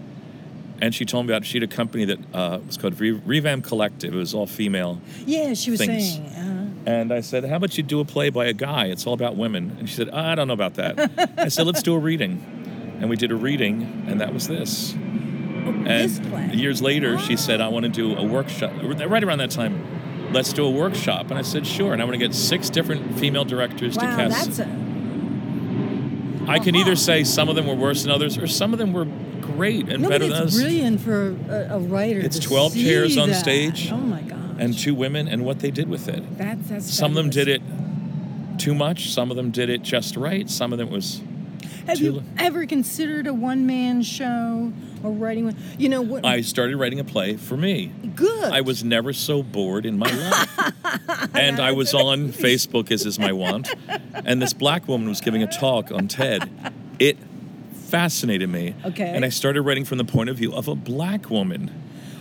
And 0.83 0.95
she 0.95 1.07
told 1.07 1.25
me 1.27 1.33
about 1.33 1.47
she 1.47 1.59
had 1.59 1.63
a 1.63 1.75
company 1.75 2.05
that 2.05 2.19
uh, 2.35 2.59
was 2.67 2.77
called 2.77 3.01
Re- 3.01 3.13
Revamp 3.13 3.65
Collective. 3.65 4.13
It 4.13 4.17
was 4.19 4.35
all 4.35 4.47
female. 4.47 5.01
Yeah, 5.25 5.55
she 5.55 5.71
was 5.71 5.81
things. 5.81 6.17
saying. 6.17 6.27
Uh, 6.27 6.53
And 6.85 7.13
I 7.13 7.21
said, 7.23 7.45
"How 7.47 7.57
about 7.57 7.79
you 7.79 7.83
do 7.83 7.99
a 8.01 8.05
play 8.05 8.29
by 8.31 8.45
a 8.47 8.53
guy? 8.53 8.87
It's 8.87 9.07
all 9.07 9.15
about 9.15 9.37
women." 9.37 9.75
And 9.79 9.89
she 9.89 9.95
said, 9.95 10.11
"I 10.11 10.35
don't 10.35 10.49
know 10.49 10.55
about 10.55 10.75
that." 10.75 10.95
I 11.39 11.49
said, 11.49 11.67
"Let's 11.67 11.83
do 11.83 11.95
a 11.95 11.99
reading." 11.99 12.45
And 13.01 13.09
we 13.09 13.17
did 13.17 13.33
a 13.33 13.37
reading, 13.37 14.05
and 14.07 14.21
that 14.21 14.35
was 14.35 14.49
this. 14.49 14.93
And 14.93 15.87
this 15.87 16.19
play. 16.19 16.51
years 16.53 16.83
later, 16.83 17.19
she 17.19 17.37
said, 17.37 17.63
"I 17.63 17.69
want 17.69 17.85
to 17.85 17.91
do 17.91 18.15
a 18.15 18.23
workshop." 18.23 18.73
Right 18.83 19.25
around 19.25 19.39
that 19.39 19.51
time, 19.51 19.83
let's 20.33 20.53
do 20.53 20.65
a 20.65 20.71
workshop. 20.71 21.31
And 21.31 21.39
I 21.39 21.43
said, 21.43 21.67
"Sure." 21.67 21.93
And 21.93 22.01
I 22.03 22.05
want 22.05 22.15
to 22.15 22.19
get 22.19 22.35
six 22.35 22.71
different 22.71 23.19
female 23.19 23.45
directors 23.45 23.97
to 23.97 24.05
wow, 24.05 24.17
cast. 24.17 24.47
that's 24.47 24.59
a. 24.61 24.87
I 26.49 26.59
can 26.61 26.77
either 26.77 26.95
say 26.95 27.25
some 27.25 27.49
of 27.49 27.57
them 27.57 27.67
were 27.67 27.75
worse 27.75 28.03
than 28.03 28.13
others, 28.13 28.39
or 28.39 28.47
some 28.47 28.73
of 28.73 28.79
them 28.79 28.93
were 28.93 29.07
great 29.41 29.89
and 29.89 30.03
No, 30.03 30.09
better 30.09 30.27
than 30.29 30.33
it's 30.45 30.55
others. 30.55 30.61
brilliant 30.61 31.01
for 31.01 31.31
a, 31.49 31.75
a 31.77 31.79
writer. 31.79 32.21
It's 32.21 32.39
to 32.39 32.47
12 32.47 32.73
see 32.73 32.85
chairs 32.85 33.17
on 33.19 33.31
that. 33.31 33.41
stage. 33.41 33.91
Oh 33.91 33.97
my 33.97 34.21
gosh. 34.23 34.39
And 34.59 34.77
two 34.79 34.95
women, 34.95 35.29
and 35.29 35.45
what 35.45 35.59
they 35.59 35.71
did 35.71 35.89
with 35.89 36.09
it. 36.09 36.23
That's 36.39 36.69
that's. 36.69 36.95
Some 36.95 37.11
of 37.13 37.17
them 37.17 37.31
did 37.31 37.49
it 37.49 37.63
too 38.59 38.75
much. 38.75 39.11
Some 39.11 39.31
of 39.31 39.37
them 39.37 39.51
did 39.51 39.69
it 39.71 39.83
just 39.83 40.17
right. 40.17 40.49
Some 40.49 40.73
of 40.73 40.79
them 40.79 40.91
was. 40.91 41.21
Have 41.87 42.01
you 42.01 42.23
ever 42.39 42.67
considered 42.67 43.27
a 43.29 43.35
one 43.35 43.65
man 43.67 44.03
show 44.03 44.73
or 45.07 45.13
writing 45.13 45.45
one? 45.45 45.57
You 45.79 45.89
know 45.89 46.03
what? 46.03 46.25
I 46.25 46.41
started 46.41 46.77
writing 46.77 47.01
a 47.01 47.05
play 47.05 47.37
for 47.37 47.57
me. 47.57 47.93
good. 48.15 48.53
I 48.53 48.61
was 48.61 48.85
never 48.85 49.13
so 49.13 49.43
bored 49.43 49.87
in 49.87 49.99
my 49.99 50.11
life. 50.11 50.73
and 51.35 51.61
I 51.61 51.73
was 51.73 51.95
on 51.95 52.33
Facebook, 52.33 52.91
as 52.91 53.07
is 53.07 53.19
my 53.19 53.33
wont, 53.33 53.69
and 54.15 54.41
this 54.41 54.53
black 54.53 54.89
woman 54.89 55.09
was 55.09 55.21
giving 55.21 55.43
a 55.43 55.47
talk 55.47 55.91
on 55.91 56.09
TED. 56.09 56.49
It 56.99 57.19
fascinated 57.73 58.49
me. 58.49 58.75
Okay. 58.85 59.09
And 59.09 59.25
I 59.25 59.29
started 59.29 59.63
writing 59.63 59.85
from 59.85 59.99
the 59.99 60.05
point 60.05 60.29
of 60.31 60.37
view 60.37 60.53
of 60.53 60.69
a 60.69 60.75
black 60.75 61.31
woman. 61.31 61.71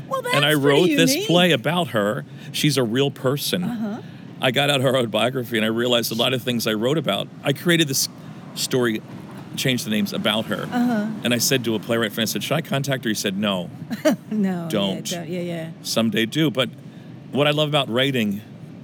Well, 0.07 0.21
that's 0.21 0.35
and 0.35 0.45
I 0.45 0.53
wrote 0.53 0.87
this 0.87 1.25
play 1.25 1.51
about 1.51 1.89
her. 1.89 2.25
She's 2.51 2.77
a 2.77 2.83
real 2.83 3.09
person. 3.09 3.63
Uh-huh. 3.63 4.01
I 4.41 4.51
got 4.51 4.69
out 4.69 4.81
her 4.81 4.95
autobiography 4.95 5.57
and 5.57 5.65
I 5.65 5.69
realized 5.69 6.11
a 6.11 6.15
lot 6.15 6.33
of 6.33 6.43
things 6.43 6.67
I 6.67 6.73
wrote 6.73 6.97
about. 6.97 7.27
I 7.43 7.53
created 7.53 7.87
this 7.87 8.09
story, 8.53 9.01
changed 9.55 9.85
the 9.85 9.89
names 9.89 10.13
about 10.13 10.45
her. 10.45 10.63
Uh-huh. 10.63 11.07
And 11.23 11.33
I 11.33 11.37
said 11.37 11.63
to 11.65 11.75
a 11.75 11.79
playwright 11.79 12.13
friend, 12.13 12.27
I 12.27 12.31
said, 12.31 12.43
Should 12.43 12.55
I 12.55 12.61
contact 12.61 13.03
her? 13.03 13.09
He 13.09 13.15
said, 13.15 13.37
No, 13.37 13.69
No, 14.31 14.67
Don't. 14.69 15.09
Yeah, 15.11 15.23
yeah, 15.23 15.41
yeah. 15.41 15.71
someday 15.81 16.25
do. 16.25 16.51
But 16.51 16.69
what 17.31 17.47
I 17.47 17.51
love 17.51 17.69
about 17.69 17.89
writing, 17.89 18.41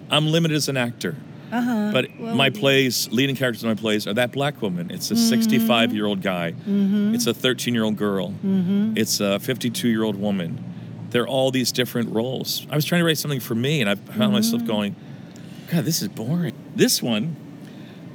I'm 0.10 0.28
limited 0.28 0.56
as 0.56 0.70
an 0.70 0.78
actor. 0.78 1.16
Uh-huh. 1.52 1.92
But 1.92 2.18
my 2.20 2.50
plays, 2.50 3.10
leading 3.12 3.36
characters 3.36 3.64
in 3.64 3.70
my 3.70 3.76
plays, 3.76 4.08
are 4.08 4.14
that 4.14 4.32
black 4.32 4.62
woman. 4.62 4.90
It's 4.90 5.12
a 5.12 5.16
65 5.16 5.94
year 5.94 6.06
old 6.06 6.22
guy. 6.22 6.54
Mm-hmm. 6.54 7.14
It's 7.14 7.28
a 7.28 7.34
13 7.34 7.74
year 7.74 7.84
old 7.84 7.98
girl. 7.98 8.30
Mm-hmm. 8.30 8.94
It's 8.96 9.20
a 9.20 9.40
52 9.40 9.90
year 9.90 10.04
old 10.04 10.16
woman. 10.16 10.64
They're 11.10 11.28
all 11.28 11.52
these 11.52 11.74
different 11.74 12.14
roles. 12.14 12.66
I 12.70 12.76
was 12.76 12.86
trying 12.86 13.02
to 13.02 13.06
write 13.06 13.18
something 13.18 13.42
for 13.42 13.54
me, 13.54 13.82
and 13.82 13.90
I 13.90 13.96
found 13.96 14.32
myself 14.32 14.66
going, 14.66 14.96
God, 15.70 15.84
this 15.84 16.02
is 16.02 16.08
boring. 16.08 16.54
This 16.74 17.02
one, 17.04 17.36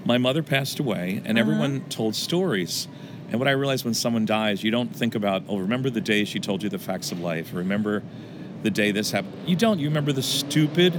my 0.07 0.19
mother 0.19 0.43
passed 0.43 0.79
away, 0.79 1.21
and 1.25 1.39
uh-huh. 1.39 1.41
everyone 1.41 1.85
told 1.89 2.15
stories. 2.15 2.89
And 3.31 3.41
what 3.41 3.49
I 3.49 3.53
realized 3.53 3.85
when 3.85 3.95
someone 3.95 4.25
dies, 4.25 4.63
you 4.63 4.71
don't 4.71 4.95
think 4.95 5.15
about, 5.15 5.43
oh, 5.49 5.59
remember 5.59 5.91
the 5.91 6.01
day 6.01 6.25
she 6.25 6.39
told 6.39 6.63
you 6.63 6.69
the 6.69 6.79
facts 6.79 7.11
of 7.11 7.21
life. 7.21 7.53
Remember 7.53 8.03
the 8.63 8.71
day 8.71 8.93
this 8.93 9.11
happened. 9.11 9.35
You 9.47 9.57
don't. 9.57 9.81
You 9.81 9.89
remember 9.89 10.13
the 10.13 10.23
stupid. 10.23 10.99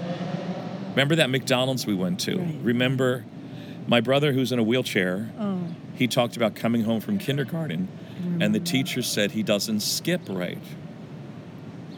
Remember 0.90 1.16
that 1.16 1.30
McDonald's 1.30 1.88
we 1.88 1.94
went 1.94 2.20
to. 2.22 2.38
Right. 2.38 2.56
Remember 2.62 3.24
my 3.88 4.02
brother 4.02 4.34
who's 4.34 4.52
in 4.52 4.60
a 4.60 4.64
wheelchair. 4.64 5.32
Oh. 5.40 5.60
He 5.96 6.08
talked 6.08 6.36
about 6.36 6.54
coming 6.54 6.84
home 6.84 7.00
from 7.02 7.18
kindergarten, 7.18 7.88
and 8.40 8.54
the 8.54 8.60
teacher 8.60 9.02
said 9.02 9.32
he 9.32 9.42
doesn't 9.42 9.80
skip 9.80 10.22
right. 10.28 10.62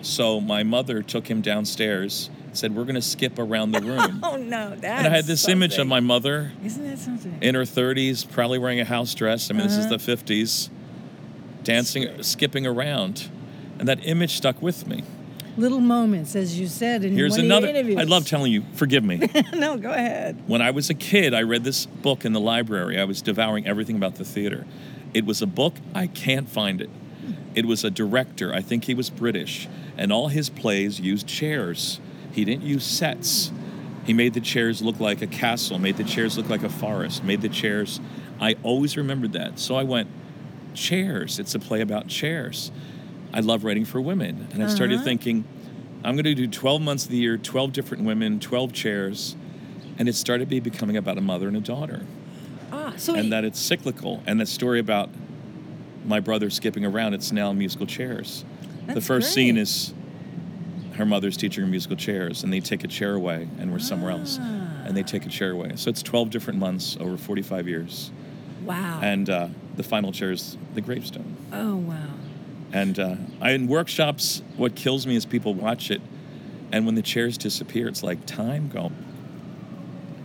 So 0.01 0.39
my 0.39 0.63
mother 0.63 1.01
took 1.01 1.27
him 1.27 1.41
downstairs, 1.41 2.29
said, 2.53 2.75
We're 2.75 2.83
going 2.83 2.95
to 2.95 3.01
skip 3.01 3.37
around 3.39 3.71
the 3.71 3.81
room. 3.81 4.19
Oh 4.23 4.35
no, 4.35 4.69
that's 4.71 4.83
and 4.83 5.07
I 5.07 5.09
had 5.15 5.25
this 5.25 5.47
image 5.47 5.77
of 5.77 5.87
my 5.87 5.99
mother 5.99 6.51
Isn't 6.63 6.83
that 6.89 6.99
something? 6.99 7.37
in 7.41 7.55
her 7.55 7.63
30s, 7.63 8.29
probably 8.29 8.57
wearing 8.59 8.79
a 8.79 8.85
house 8.85 9.13
dress. 9.13 9.49
I 9.49 9.53
mean, 9.53 9.63
this 9.67 9.77
is 9.77 9.85
Uh-huh. 9.85 9.97
the 9.97 10.15
50s, 10.17 10.69
dancing, 11.63 12.23
skipping 12.23 12.65
around. 12.65 13.29
And 13.77 13.87
that 13.87 13.99
image 14.05 14.35
stuck 14.35 14.61
with 14.61 14.87
me. 14.87 15.03
Little 15.57 15.79
moments, 15.79 16.35
as 16.35 16.59
you 16.59 16.67
said 16.67 17.03
in 17.03 17.13
Here's 17.13 17.31
one 17.31 17.41
another. 17.41 17.67
of 17.67 17.73
your 17.75 17.79
interviews. 17.81 17.99
I 17.99 18.03
love 18.03 18.27
telling 18.27 18.51
you, 18.51 18.63
forgive 18.73 19.03
me. 19.03 19.17
no, 19.53 19.77
go 19.77 19.91
ahead. 19.91 20.41
when 20.47 20.61
I 20.61 20.71
was 20.71 20.89
a 20.89 20.93
kid, 20.93 21.33
I 21.33 21.41
read 21.43 21.63
this 21.63 21.85
book 21.85 22.23
in 22.25 22.33
the 22.33 22.39
library. 22.39 22.99
I 22.99 23.03
was 23.05 23.21
devouring 23.21 23.65
everything 23.67 23.95
about 23.95 24.15
the 24.15 24.25
theater. 24.25 24.65
It 25.13 25.25
was 25.25 25.41
a 25.41 25.47
book, 25.47 25.75
I 25.95 26.07
can't 26.07 26.47
find 26.49 26.81
it. 26.81 26.89
It 27.55 27.65
was 27.65 27.83
a 27.83 27.89
director, 27.89 28.53
I 28.53 28.61
think 28.61 28.85
he 28.85 28.93
was 28.93 29.09
British, 29.09 29.67
and 29.97 30.13
all 30.13 30.27
his 30.27 30.49
plays 30.49 30.99
used 30.99 31.25
chairs. 31.27 31.99
He 32.39 32.45
didn't 32.45 32.63
use 32.63 32.85
sets. 32.85 33.51
He 34.05 34.13
made 34.13 34.33
the 34.33 34.39
chairs 34.39 34.81
look 34.81 35.01
like 35.01 35.21
a 35.21 35.27
castle, 35.27 35.77
made 35.77 35.97
the 35.97 36.05
chairs 36.05 36.37
look 36.37 36.47
like 36.47 36.63
a 36.63 36.69
forest, 36.69 37.21
made 37.21 37.41
the 37.41 37.49
chairs. 37.49 37.99
I 38.39 38.55
always 38.63 38.95
remembered 38.95 39.33
that. 39.33 39.59
So 39.59 39.75
I 39.75 39.83
went, 39.83 40.07
chairs. 40.73 41.37
It's 41.37 41.53
a 41.53 41.59
play 41.59 41.81
about 41.81 42.07
chairs. 42.07 42.71
I 43.33 43.41
love 43.41 43.65
writing 43.65 43.83
for 43.83 43.99
women. 43.99 44.47
And 44.53 44.63
I 44.63 44.67
started 44.67 44.95
Uh-huh. 44.95 45.03
thinking, 45.03 45.43
I'm 46.05 46.15
going 46.15 46.23
to 46.23 46.33
do 46.33 46.47
12 46.47 46.81
months 46.81 47.03
of 47.03 47.11
the 47.11 47.17
year, 47.17 47.37
12 47.37 47.73
different 47.73 48.05
women, 48.05 48.39
12 48.39 48.71
chairs. 48.71 49.35
And 49.97 50.07
it 50.07 50.15
started 50.15 50.47
be 50.47 50.61
becoming 50.61 50.95
about 50.95 51.17
a 51.17 51.21
mother 51.21 51.49
and 51.49 51.57
a 51.57 51.59
daughter. 51.59 52.03
Ah, 52.71 52.93
so 52.95 53.15
And 53.15 53.33
that 53.33 53.43
it's 53.43 53.59
cyclical. 53.59 54.23
And 54.25 54.39
the 54.39 54.45
story 54.45 54.79
about 54.79 55.09
my 56.05 56.21
brother 56.21 56.49
skipping 56.49 56.85
around, 56.85 57.15
it's 57.15 57.33
now 57.33 57.51
musical 57.51 57.85
chairs. 57.85 58.45
the 58.87 58.93
That's 58.93 59.05
first 59.05 59.33
scene 59.33 59.57
is 59.57 59.93
her 60.99 61.05
mother's 61.05 61.35
teaching 61.37 61.63
her 61.63 61.69
musical 61.69 61.95
chairs, 61.97 62.43
and 62.43 62.53
they 62.53 62.59
take 62.59 62.83
a 62.83 62.87
chair 62.87 63.15
away, 63.15 63.47
and 63.57 63.71
we're 63.71 63.79
somewhere 63.79 64.11
else. 64.11 64.37
And 64.37 64.95
they 64.95 65.03
take 65.03 65.25
a 65.25 65.29
chair 65.29 65.51
away. 65.51 65.73
So 65.75 65.89
it's 65.89 66.01
12 66.03 66.29
different 66.29 66.59
months 66.59 66.97
over 66.99 67.15
45 67.17 67.67
years. 67.67 68.11
wow. 68.65 68.99
And 69.01 69.29
uh, 69.29 69.47
the 69.75 69.83
final 69.83 70.11
chair 70.11 70.31
is 70.31 70.57
the 70.73 70.81
gravestone. 70.81 71.35
Oh 71.51 71.75
wow. 71.75 71.97
And 72.71 72.99
uh, 72.99 73.15
I, 73.41 73.51
in 73.51 73.67
workshops, 73.67 74.41
what 74.57 74.75
kills 74.75 75.07
me 75.07 75.15
is 75.15 75.25
people 75.25 75.53
watch 75.55 75.89
it, 75.91 76.01
and 76.71 76.85
when 76.85 76.95
the 76.95 77.01
chairs 77.01 77.37
disappear, 77.37 77.87
it's 77.87 78.03
like 78.03 78.25
time 78.25 78.69
go. 78.69 78.91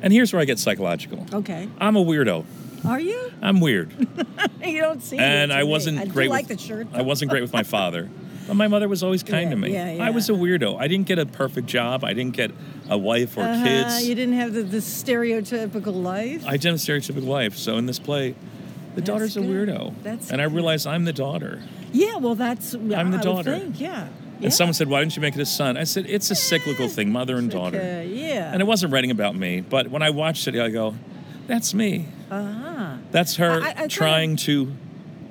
And 0.03 0.13
here's 0.13 0.33
where 0.33 0.43
I 0.43 0.45
get 0.45 0.59
psychological. 0.59 1.27
Okay. 1.33 1.69
I'm 1.79 1.97
a 1.97 2.05
weirdo. 2.05 2.45
Are 2.87 3.01
you? 3.01 3.33
I'm 3.41 3.61
weird, 3.61 3.93
You 4.63 4.81
don't 4.81 5.03
see. 5.03 5.17
and 5.19 5.51
it 5.51 5.55
I 5.57 5.65
wasn't 5.65 5.99
I 5.99 6.05
great. 6.07 6.29
like 6.31 6.49
with, 6.49 6.59
the 6.59 6.65
shirt. 6.65 6.87
I 6.93 7.01
wasn't 7.03 7.31
great 7.31 7.41
with 7.43 7.53
my 7.55 7.63
father, 7.63 8.11
but 8.47 8.55
my 8.57 8.69
mother 8.69 8.89
was 8.89 9.03
always 9.03 9.23
kind 9.23 9.45
Yeah, 9.45 9.51
to 9.51 9.57
me. 9.57 9.73
yeah, 9.73 9.93
yeah. 9.93 10.05
I 10.07 10.11
was 10.11 10.29
a 10.29 10.33
weirdo. 10.33 10.79
I 10.79 10.89
didn't 10.89 11.07
get 11.07 11.19
a 11.19 11.27
perfect 11.27 11.67
job. 11.67 12.05
I 12.05 12.13
didn't 12.13 12.35
get 12.37 12.51
a 12.89 12.99
wife 12.99 13.37
or 13.37 13.43
Uh-huh, 13.43 13.65
kids. 13.65 14.07
You 14.07 14.15
didn't 14.15 14.35
have 14.35 14.53
the, 14.53 14.63
the 14.63 14.79
stereotypical 14.79 16.03
life. 16.03 16.45
I 16.47 16.53
didn't 16.57 16.79
have 16.81 16.89
a 16.89 16.93
stereotypical 16.93 17.27
life. 17.27 17.57
So 17.57 17.77
in 17.79 17.87
this 17.87 17.99
play, 17.99 18.33
the 18.95 19.01
That's 19.01 19.07
daughter's 19.07 19.37
a 19.37 19.41
weirdo, 19.41 19.95
That's 20.03 20.31
and 20.31 20.41
I 20.41 20.45
good. 20.47 20.55
realize 20.55 20.87
I'm 20.87 21.05
the 21.05 21.13
daughter. 21.13 21.61
yeah, 21.93 22.17
well, 22.17 22.35
that's. 22.35 22.75
I'm 22.75 23.11
the 23.11 23.19
daughter. 23.19 23.59
Think, 23.59 23.81
yeah. 23.81 24.09
And 24.43 24.53
someone 24.53 24.75
said, 24.75 24.89
"Why 24.89 25.01
didn't 25.01 25.17
you 25.17 25.23
make 25.23 25.35
it 25.37 25.41
a 25.41 25.47
son?" 25.47 25.77
I 25.77 25.85
said, 25.85 26.07
"It's 26.09 26.31
a 26.31 26.35
cyclical 26.35 26.89
thing, 26.89 27.11
mother 27.11 27.37
and 27.37 27.51
daughter." 27.51 27.79
Okay, 27.79 28.09
yeah. 28.13 28.53
And 28.53 28.61
it 28.61 28.67
wasn't 28.67 28.93
writing 28.93 29.11
about 29.11 29.35
me, 29.37 29.61
but 29.63 29.89
when 29.91 30.03
I 30.03 30.11
watched 30.11 30.47
it, 30.49 30.55
I 30.57 30.69
go, 30.71 30.95
"That's 31.47 31.73
me. 31.73 32.07
uh-huh. 32.31 32.97
That's 33.11 33.37
her 33.37 33.63
I- 33.63 33.69
I- 33.69 33.75
I 33.85 33.87
trying 33.87 34.37
to 34.37 34.73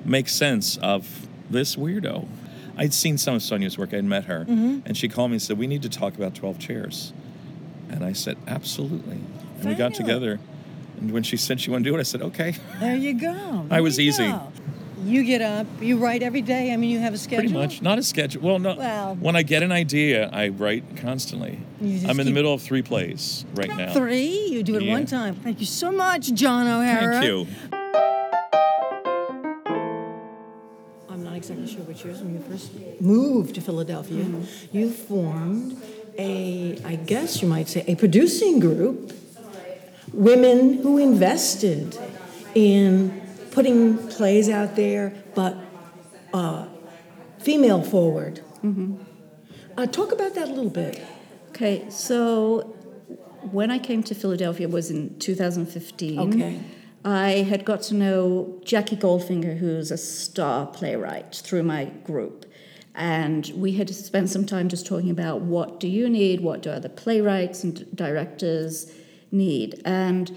make 0.04 0.28
sense 0.28 0.78
of 0.78 1.26
this 1.50 1.76
weirdo." 1.76 2.26
I'd 2.76 2.92
seen 2.94 3.18
some 3.18 3.34
of 3.36 3.42
Sonia's 3.42 3.78
work. 3.78 3.94
I'd 3.94 4.04
met 4.04 4.24
her, 4.24 4.40
Mm-hmm. 4.48 4.80
and 4.86 4.96
she 4.96 5.08
called 5.08 5.30
me 5.30 5.34
and 5.36 5.42
said, 5.42 5.58
"We 5.58 5.66
need 5.66 5.82
to 5.82 5.88
talk 5.88 6.14
about 6.16 6.34
Twelve 6.34 6.58
Chairs." 6.58 7.12
And 7.90 8.04
I 8.04 8.12
said, 8.12 8.36
"Absolutely." 8.46 9.20
And 9.60 9.68
we 9.68 9.74
got 9.74 9.94
together. 9.94 10.40
And 11.00 11.10
when 11.12 11.22
she 11.22 11.36
said 11.36 11.60
she 11.60 11.70
wanted 11.70 11.84
to 11.84 11.90
do 11.90 11.96
it, 11.96 12.00
I 12.00 12.02
said, 12.04 12.22
"Okay." 12.22 12.54
There 12.80 12.96
you 12.96 13.14
go. 13.20 13.66
I 13.70 13.80
was 13.80 13.98
easy. 14.00 14.26
go. 14.26 14.52
You 15.04 15.22
get 15.22 15.42
up. 15.42 15.66
You 15.82 15.98
write 15.98 16.22
every 16.22 16.40
day. 16.40 16.72
I 16.72 16.78
mean, 16.78 16.88
you 16.88 16.98
have 17.00 17.12
a 17.12 17.18
schedule. 17.18 17.50
Pretty 17.50 17.52
much, 17.52 17.82
not 17.82 17.98
a 17.98 18.02
schedule. 18.02 18.40
Well, 18.42 18.58
no. 18.58 18.74
Well- 18.74 19.16
when 19.16 19.36
I 19.36 19.42
get 19.42 19.62
an 19.62 19.70
idea, 19.70 20.30
I 20.32 20.48
write 20.48 20.96
constantly. 20.96 21.58
I'm 21.82 22.18
in 22.20 22.24
the 22.26 22.32
middle 22.32 22.54
of 22.54 22.62
three 22.62 22.80
plays 22.80 23.44
right 23.54 23.68
now. 23.68 23.92
Three. 23.92 24.46
You 24.48 24.62
do 24.62 24.76
it 24.76 24.82
Yeah. 24.84 24.92
one 24.92 25.04
time. 25.04 25.34
Thank 25.34 25.60
you 25.60 25.66
so 25.66 25.92
much, 25.92 26.32
John 26.32 26.66
O'Hara. 26.66 27.20
Thank 27.20 27.26
you. 27.26 27.46
When 32.04 32.34
you 32.34 32.40
first 32.40 33.00
moved 33.00 33.54
to 33.54 33.60
Philadelphia. 33.60 34.24
Mm-hmm. 34.24 34.76
You 34.76 34.90
formed 34.90 35.82
a, 36.18 36.80
I 36.84 36.96
guess 36.96 37.42
you 37.42 37.48
might 37.48 37.68
say, 37.68 37.84
a 37.86 37.94
producing 37.94 38.60
group, 38.60 39.12
women 40.12 40.82
who 40.82 40.98
invested 40.98 41.96
in 42.54 43.22
putting 43.50 43.98
plays 44.08 44.48
out 44.48 44.76
there, 44.76 45.14
but 45.34 45.56
uh, 46.32 46.66
female 47.40 47.82
forward. 47.82 48.40
Mm-hmm. 48.62 48.96
Uh, 49.76 49.86
talk 49.86 50.12
about 50.12 50.34
that 50.34 50.48
a 50.48 50.52
little 50.52 50.70
bit. 50.70 51.02
Okay, 51.50 51.88
so 51.90 52.74
when 53.50 53.70
I 53.70 53.78
came 53.78 54.02
to 54.04 54.14
Philadelphia 54.14 54.68
was 54.68 54.90
in 54.90 55.18
2015. 55.18 56.20
Okay. 56.34 56.60
I 57.04 57.42
had 57.42 57.64
got 57.64 57.82
to 57.82 57.94
know 57.94 58.60
Jackie 58.64 58.96
Goldfinger, 58.96 59.58
who's 59.58 59.90
a 59.90 59.98
star 59.98 60.66
playwright, 60.66 61.34
through 61.34 61.62
my 61.62 61.84
group. 61.84 62.46
And 62.94 63.50
we 63.56 63.72
had 63.72 63.90
spent 63.94 64.30
some 64.30 64.46
time 64.46 64.68
just 64.68 64.86
talking 64.86 65.10
about 65.10 65.40
what 65.40 65.80
do 65.80 65.88
you 65.88 66.08
need, 66.08 66.40
what 66.40 66.62
do 66.62 66.70
other 66.70 66.88
playwrights 66.88 67.64
and 67.64 67.94
directors 67.94 68.90
need. 69.30 69.82
And 69.84 70.34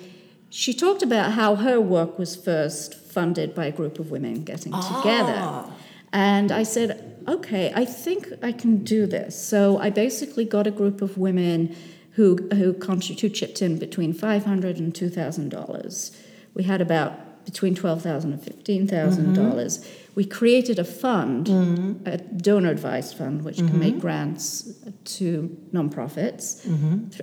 she 0.49 0.73
talked 0.73 1.03
about 1.03 1.33
how 1.33 1.55
her 1.55 1.79
work 1.79 2.17
was 2.17 2.35
first 2.35 2.95
funded 2.95 3.53
by 3.53 3.65
a 3.65 3.71
group 3.71 3.99
of 3.99 4.11
women 4.11 4.43
getting 4.43 4.73
ah. 4.73 5.01
together. 5.01 5.73
And 6.11 6.51
I 6.51 6.63
said, 6.63 7.17
okay, 7.27 7.71
I 7.75 7.85
think 7.85 8.31
I 8.41 8.51
can 8.51 8.83
do 8.83 9.05
this. 9.05 9.39
So 9.41 9.77
I 9.77 9.89
basically 9.89 10.45
got 10.45 10.65
a 10.65 10.71
group 10.71 11.01
of 11.01 11.17
women 11.17 11.75
who 12.13 12.37
who, 12.51 12.73
who 12.73 13.29
chipped 13.29 13.61
in 13.61 13.77
between 13.77 14.13
five 14.13 14.45
hundred 14.45 14.77
and 14.77 14.93
two 14.95 15.09
thousand 15.09 15.49
dollars. 15.49 16.17
We 16.57 16.63
had 16.63 16.81
about 16.81 17.45
between 17.45 17.75
twelve 17.75 18.01
thousand 18.01 18.33
and 18.33 18.43
fifteen 18.43 18.87
mm-hmm. 18.87 19.33
dollars. 19.33 19.87
We 20.15 20.25
created 20.25 20.79
a 20.79 20.83
fund, 20.83 21.45
mm-hmm. 21.45 22.07
a 22.07 22.17
donor 22.17 22.71
advised 22.71 23.15
fund, 23.15 23.43
which 23.43 23.57
can 23.57 23.77
make 23.79 23.93
mm-hmm. 23.93 24.01
grants 24.01 24.73
to 25.17 25.55
nonprofits 25.71 26.43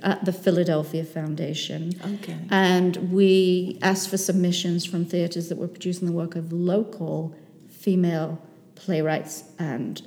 at 0.02 0.24
the 0.24 0.32
Philadelphia 0.32 1.04
Foundation. 1.04 1.92
Okay. 2.14 2.38
And 2.50 3.12
we 3.12 3.78
asked 3.82 4.08
for 4.08 4.16
submissions 4.16 4.86
from 4.86 5.04
theatres 5.04 5.48
that 5.48 5.58
were 5.58 5.72
producing 5.76 6.06
the 6.06 6.14
work 6.14 6.36
of 6.36 6.52
local 6.52 7.34
female 7.68 8.40
playwrights 8.76 9.44
and 9.58 10.00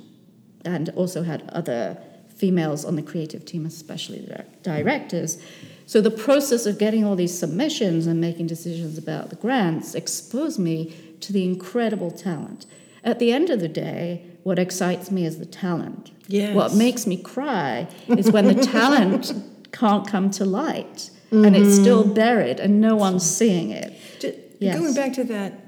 and 0.64 0.88
also 0.96 1.22
had 1.22 1.48
other 1.50 1.98
females 2.34 2.84
on 2.84 2.96
the 2.96 3.02
creative 3.02 3.44
team, 3.44 3.66
especially 3.66 4.20
the 4.20 4.44
directors. 4.62 5.38
So 5.88 6.02
the 6.02 6.10
process 6.10 6.66
of 6.66 6.76
getting 6.76 7.02
all 7.02 7.16
these 7.16 7.36
submissions 7.36 8.06
and 8.06 8.20
making 8.20 8.46
decisions 8.46 8.98
about 8.98 9.30
the 9.30 9.36
grants 9.36 9.94
exposed 9.94 10.58
me 10.58 10.94
to 11.20 11.32
the 11.32 11.44
incredible 11.44 12.10
talent. 12.10 12.66
At 13.02 13.20
the 13.20 13.32
end 13.32 13.48
of 13.48 13.60
the 13.60 13.68
day, 13.68 14.22
what 14.42 14.58
excites 14.58 15.10
me 15.10 15.24
is 15.24 15.38
the 15.38 15.46
talent. 15.46 16.10
Yes. 16.26 16.54
What 16.54 16.74
makes 16.74 17.06
me 17.06 17.16
cry 17.16 17.88
is 18.06 18.30
when 18.30 18.48
the 18.48 18.62
talent 18.66 19.32
can't 19.72 20.06
come 20.06 20.30
to 20.32 20.44
light 20.44 21.08
and 21.30 21.56
it's 21.56 21.68
mm-hmm. 21.68 21.82
still 21.82 22.04
buried 22.06 22.60
and 22.60 22.82
no 22.82 22.94
one's 22.94 23.24
seeing 23.24 23.70
it. 23.70 23.94
Ju- 24.20 24.34
Yes. 24.60 24.76
Going 24.76 24.92
back 24.92 25.12
to 25.12 25.24
that 25.24 25.67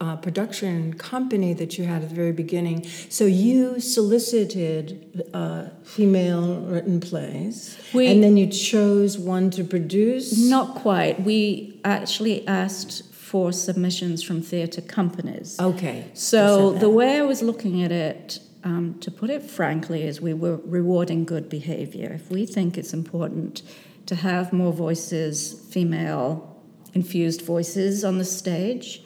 uh, 0.00 0.16
production 0.16 0.94
company 0.94 1.52
that 1.54 1.76
you 1.76 1.84
had 1.84 2.02
at 2.02 2.08
the 2.08 2.14
very 2.14 2.32
beginning, 2.32 2.86
so 3.08 3.24
you 3.24 3.80
solicited 3.80 5.28
uh, 5.34 5.68
female 5.82 6.60
written 6.62 7.00
plays, 7.00 7.76
We- 7.92 8.06
and 8.08 8.22
then 8.22 8.36
you 8.36 8.46
chose 8.46 9.18
one 9.18 9.50
to 9.50 9.64
produce. 9.64 10.38
Not 10.38 10.74
quite. 10.76 11.22
We 11.24 11.80
actually 11.84 12.46
asked 12.46 13.04
for 13.12 13.52
submissions 13.52 14.22
from 14.22 14.40
theatre 14.40 14.80
companies. 14.80 15.58
Okay. 15.60 16.06
So 16.14 16.72
the 16.72 16.88
way 16.88 17.18
I 17.18 17.22
was 17.22 17.42
looking 17.42 17.82
at 17.82 17.92
it, 17.92 18.40
um, 18.64 18.96
to 19.00 19.10
put 19.10 19.28
it 19.30 19.42
frankly, 19.42 20.02
is 20.04 20.20
we 20.20 20.32
were 20.32 20.56
rewarding 20.64 21.24
good 21.24 21.48
behavior. 21.48 22.10
If 22.14 22.30
we 22.30 22.46
think 22.46 22.78
it's 22.78 22.94
important 22.94 23.62
to 24.06 24.14
have 24.14 24.52
more 24.52 24.72
voices, 24.72 25.52
female 25.70 26.56
infused 26.94 27.42
voices 27.42 28.04
on 28.04 28.16
the 28.16 28.24
stage, 28.24 29.02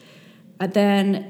then 0.61 1.29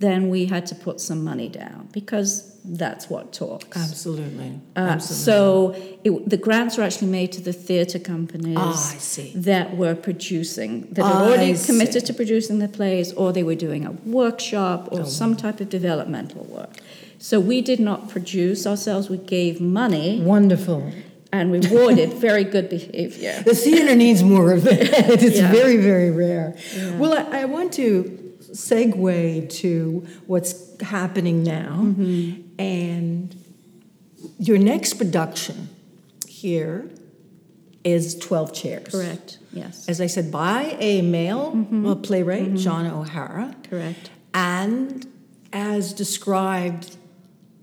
then 0.00 0.28
we 0.28 0.46
had 0.46 0.66
to 0.66 0.74
put 0.74 1.00
some 1.00 1.22
money 1.22 1.48
down 1.48 1.88
because 1.92 2.58
that's 2.64 3.08
what 3.08 3.32
talks. 3.32 3.76
Absolutely. 3.76 4.58
Uh, 4.74 4.80
Absolutely. 4.80 5.24
so 5.24 5.96
it, 6.02 6.28
the 6.28 6.36
grants 6.36 6.76
were 6.76 6.82
actually 6.82 7.08
made 7.10 7.30
to 7.32 7.40
the 7.40 7.52
theatre 7.52 8.00
companies 8.00 8.56
Ah, 8.58 8.92
I 8.94 8.98
see. 8.98 9.32
that 9.36 9.76
were 9.76 9.94
producing, 9.94 10.88
that 10.92 11.04
had 11.04 11.14
I 11.14 11.20
already 11.26 11.54
committed 11.54 12.06
to 12.06 12.14
producing 12.14 12.58
the 12.58 12.66
plays, 12.68 13.12
or 13.12 13.32
they 13.32 13.44
were 13.44 13.54
doing 13.54 13.84
a 13.86 13.92
workshop 13.92 14.88
Oh. 14.90 15.00
or 15.00 15.04
some 15.04 15.36
type 15.36 15.60
of 15.60 15.68
developmental 15.68 16.44
work. 16.44 16.78
So 17.18 17.38
we 17.38 17.60
did 17.60 17.78
not 17.78 18.08
produce 18.08 18.66
ourselves, 18.66 19.08
we 19.08 19.18
gave 19.18 19.60
money 19.60 20.20
Wonderful. 20.22 20.90
and 21.32 21.52
rewarded 21.52 22.12
very 22.28 22.44
good 22.44 22.68
behavior. 22.68 23.40
The 23.44 23.54
theater 23.54 23.94
needs 23.94 24.24
more 24.24 24.52
of 24.52 24.66
it. 24.66 24.80
It's 25.22 25.36
Yeah. 25.38 25.52
very, 25.52 25.76
very 25.76 26.10
rare. 26.10 26.56
Well, 26.98 27.12
I, 27.16 27.42
I 27.42 27.44
want 27.44 27.72
to 27.74 28.23
segue 28.54 29.50
to 29.50 30.06
what's 30.26 30.80
happening 30.80 31.42
now. 31.42 31.80
Mm-hmm. 31.82 32.42
And 32.58 33.44
your 34.38 34.58
next 34.58 34.94
production 34.94 35.68
here 36.26 36.88
is 37.82 38.18
12 38.18 38.54
Chairs. 38.54 38.88
Correct, 38.88 39.38
yes. 39.52 39.88
As 39.88 40.00
I 40.00 40.06
said, 40.06 40.30
by 40.32 40.76
a 40.78 41.02
male 41.02 41.52
Mm-hmm. 41.52 42.00
playwright, 42.02 42.54
John 42.54 42.86
O'Hara. 42.86 43.54
Correct. 43.68 44.10
And 44.32 45.06
as 45.52 45.92
described, 45.92 46.96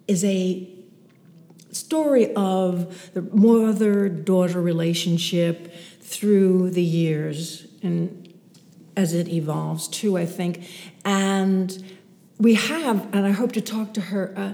is 0.08 0.23
a 0.23 0.67
story 1.71 2.34
of 2.36 3.12
the 3.13 3.21
mother 3.21 4.10
daughter 4.10 4.62
relationship 4.62 5.73
through 6.01 6.69
the 6.71 6.84
years 6.84 7.65
and 7.82 8.20
as 8.95 9.13
it 9.13 9.27
evolves 9.27 9.88
too, 9.88 10.17
I 10.17 10.25
think. 10.25 10.67
And 11.06 11.95
we 12.38 12.56
have, 12.56 13.08
and 13.13 13.25
I 13.25 13.32
hope 13.32 13.51
to 13.54 13.62
talk 13.62 13.93
to 13.93 14.01
her. 14.01 14.34
Uh, 14.36 14.54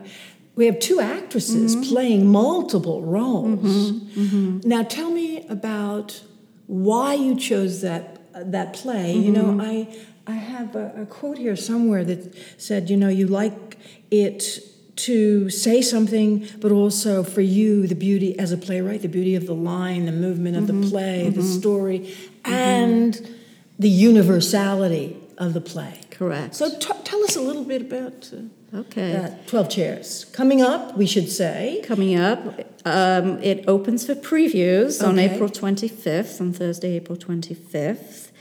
we 0.55 0.65
have 0.65 0.79
two 0.79 0.99
actresses 0.99 1.75
mm-hmm. 1.75 1.89
playing 1.89 2.27
multiple 2.27 3.03
roles. 3.03 3.59
Mm-hmm. 3.59 4.21
Mm-hmm. 4.21 4.69
Now, 4.69 4.83
tell 4.83 5.11
me 5.11 5.45
about 5.47 6.21
why 6.65 7.13
you 7.13 7.35
chose 7.35 7.81
that 7.81 8.19
uh, 8.33 8.43
that 8.45 8.73
play. 8.73 9.13
You 9.13 9.31
know, 9.31 9.59
I 9.61 9.87
I 10.25 10.33
have 10.33 10.75
a, 10.75 11.03
a 11.03 11.05
quote 11.05 11.37
here 11.37 11.55
somewhere 11.55 12.03
that 12.03 12.35
said, 12.57 12.89
you 12.89 12.97
know, 12.97 13.07
you 13.07 13.27
like 13.27 13.77
it 14.11 14.59
to 14.97 15.49
say 15.49 15.81
something, 15.81 16.47
but 16.59 16.71
also 16.71 17.23
for 17.23 17.41
you, 17.41 17.87
the 17.87 17.95
beauty 17.95 18.37
as 18.37 18.51
a 18.51 18.57
playwright, 18.57 19.03
the 19.03 19.07
beauty 19.07 19.35
of 19.35 19.45
the 19.45 19.53
line, 19.53 20.05
the 20.05 20.11
movement 20.11 20.57
of 20.57 20.67
the 20.67 20.89
play, 20.89 21.29
the 21.29 21.43
story, 21.43 22.15
and 22.43 23.35
the 23.79 23.89
universality 23.89 25.17
of 25.37 25.53
the 25.53 25.61
play. 25.61 25.93
Correct. 26.09 26.55
So 26.55 26.69
t- 26.79 26.93
tell 27.03 27.23
us 27.23 27.35
a 27.35 27.41
little 27.41 27.63
bit 27.63 27.81
about 27.81 28.31
uh, 28.33 28.77
Okay. 28.79 29.11
that 29.13 29.47
12 29.47 29.69
chairs. 29.69 30.25
Coming 30.33 30.61
up, 30.61 30.97
we 30.97 31.05
should 31.05 31.29
say. 31.29 31.81
Coming 31.85 32.17
up, 32.17 32.39
um, 32.85 33.41
it 33.41 33.63
opens 33.67 34.05
for 34.05 34.15
previews 34.15 35.05
on 35.05 35.19
April 35.19 35.49
25th, 35.49 36.41
on 36.41 36.51
Thursday, 36.53 36.95
April 36.95 37.17
25th. 37.17 38.31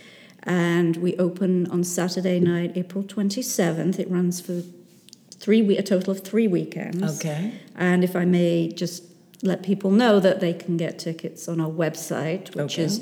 And 0.42 0.96
we 0.96 1.16
open 1.16 1.66
on 1.70 1.84
Saturday 1.84 2.40
night, 2.40 2.72
April 2.76 3.04
27th. 3.04 3.98
It 3.98 4.10
runs 4.10 4.40
for 4.40 4.62
three 5.38 5.60
we- 5.62 5.76
a 5.76 5.82
total 5.82 6.12
of 6.12 6.20
three 6.20 6.48
weekends. 6.48 7.18
Okay. 7.20 7.52
And 7.76 8.02
if 8.02 8.16
I 8.16 8.24
may 8.24 8.68
just 8.68 9.04
let 9.42 9.62
people 9.62 9.90
know 9.90 10.18
that 10.18 10.40
they 10.40 10.54
can 10.54 10.76
get 10.76 10.98
tickets 10.98 11.46
on 11.46 11.60
our 11.60 11.70
website, 11.70 12.54
which 12.56 12.74
Okay. 12.78 12.84
is 12.84 13.00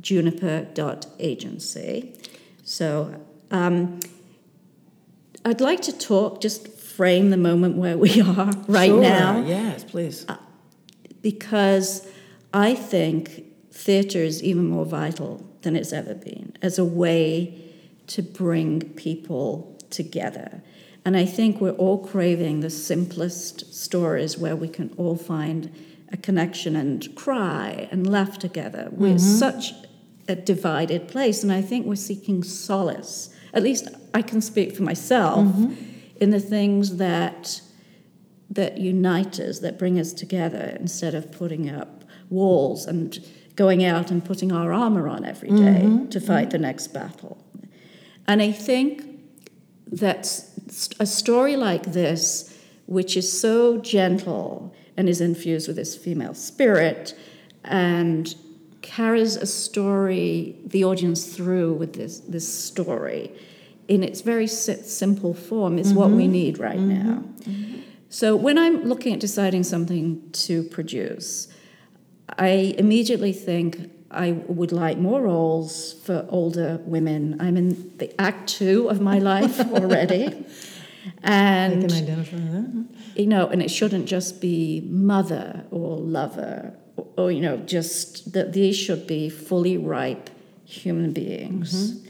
juniper.agency. 0.00 2.14
So 2.64 3.14
um, 3.50 4.00
I'd 5.44 5.60
like 5.60 5.80
to 5.82 5.92
talk, 5.96 6.40
just 6.40 6.66
frame 6.68 7.30
the 7.30 7.36
moment 7.36 7.76
where 7.76 7.96
we 7.98 8.20
are 8.20 8.50
right 8.66 8.90
Sure, 8.90 9.00
now, 9.00 9.44
Yes, 9.46 9.84
please. 9.84 10.26
because 11.22 12.06
I 12.52 12.74
think 12.74 13.44
theatre 13.72 14.22
is 14.22 14.42
even 14.42 14.66
more 14.68 14.84
vital 14.84 15.44
than 15.62 15.76
it's 15.76 15.92
ever 15.92 16.14
been 16.14 16.52
as 16.62 16.78
a 16.78 16.84
way 16.84 17.62
to 18.08 18.22
bring 18.22 18.80
people 18.94 19.76
together. 19.90 20.62
And 21.04 21.16
I 21.16 21.24
think 21.24 21.60
we're 21.60 21.70
all 21.72 21.98
craving 22.04 22.60
the 22.60 22.70
simplest 22.70 23.72
stories 23.74 24.36
where 24.36 24.56
we 24.56 24.68
can 24.68 24.92
all 24.96 25.16
find 25.16 25.72
a 26.10 26.16
connection 26.16 26.74
and 26.76 27.14
cry 27.14 27.88
and 27.90 28.10
laugh 28.10 28.38
together. 28.38 28.88
We're 28.92 29.18
such 29.18 29.72
a 30.28 30.36
divided 30.36 31.08
place, 31.08 31.42
and 31.42 31.50
I 31.50 31.62
think 31.62 31.86
we're 31.86 31.96
seeking 31.96 32.42
solace. 32.42 33.30
At 33.54 33.62
least 33.62 33.88
I 34.12 34.22
can 34.22 34.40
speak 34.40 34.76
for 34.76 34.82
myself 34.82 35.46
mm-hmm. 35.46 35.74
in 36.20 36.30
the 36.30 36.40
things 36.40 36.96
that 36.96 37.62
that 38.50 38.78
unite 38.78 39.38
us, 39.40 39.58
that 39.58 39.78
bring 39.78 39.98
us 39.98 40.12
together, 40.12 40.76
instead 40.80 41.14
of 41.14 41.30
putting 41.30 41.68
up 41.68 42.04
walls 42.30 42.86
and 42.86 43.18
going 43.56 43.84
out 43.84 44.10
and 44.10 44.24
putting 44.24 44.52
our 44.52 44.72
armor 44.72 45.08
on 45.08 45.24
every 45.24 45.50
day 45.50 45.82
mm-hmm. 45.82 46.08
to 46.08 46.20
fight 46.20 46.48
mm-hmm. 46.48 46.50
the 46.50 46.58
next 46.58 46.88
battle. 46.88 47.44
And 48.26 48.40
I 48.40 48.52
think 48.52 49.04
that 49.86 50.44
a 51.00 51.06
story 51.06 51.56
like 51.56 51.92
this, 51.92 52.54
which 52.86 53.16
is 53.16 53.40
so 53.40 53.78
gentle 53.78 54.74
and 54.96 55.08
is 55.08 55.20
infused 55.20 55.66
with 55.66 55.76
this 55.76 55.96
female 55.96 56.34
spirit 56.34 57.14
and 57.64 58.34
carries 58.82 59.36
a 59.36 59.46
story, 59.46 60.56
the 60.64 60.84
audience 60.84 61.34
through 61.34 61.74
with 61.74 61.94
this, 61.94 62.20
this 62.20 62.46
story 62.52 63.32
in 63.88 64.02
its 64.02 64.20
very 64.20 64.46
si- 64.46 64.82
simple 64.82 65.32
form, 65.32 65.78
is 65.78 65.94
what 65.94 66.10
we 66.10 66.24
mm-hmm. 66.24 66.32
need 66.32 66.58
right 66.58 66.78
mm-hmm. 66.78 67.10
now. 67.10 67.24
So 68.10 68.36
when 68.36 68.58
I'm 68.58 68.84
looking 68.84 69.14
at 69.14 69.20
deciding 69.20 69.64
something 69.64 70.30
to 70.32 70.62
produce, 70.64 71.48
I 72.38 72.74
immediately 72.78 73.32
think 73.32 73.90
I 74.10 74.32
would 74.32 74.72
like 74.72 74.98
more 74.98 75.22
roles 75.22 75.94
for 76.04 76.26
older 76.28 76.80
women. 76.84 77.36
I'm 77.40 77.56
in 77.56 77.96
the 77.98 78.18
act 78.20 78.48
two 78.48 78.88
of 78.88 79.00
my 79.00 79.18
life 79.18 79.60
already. 79.72 80.44
I 81.22 81.30
And 81.30 81.88
can 81.88 82.02
identify 82.02 82.36
that. 82.36 82.86
you 83.16 83.26
know, 83.26 83.48
and 83.48 83.62
it 83.62 83.70
shouldn't 83.70 84.06
just 84.06 84.40
be 84.40 84.82
mother 84.88 85.64
or 85.70 85.96
lover, 85.96 86.74
or, 87.16 87.30
you 87.32 87.40
know, 87.40 87.56
just 87.58 88.32
that 88.32 88.52
these 88.52 88.76
should 88.76 89.06
be 89.06 89.28
fully 89.28 89.76
ripe 89.76 90.30
human 90.64 91.12
beings. 91.12 92.00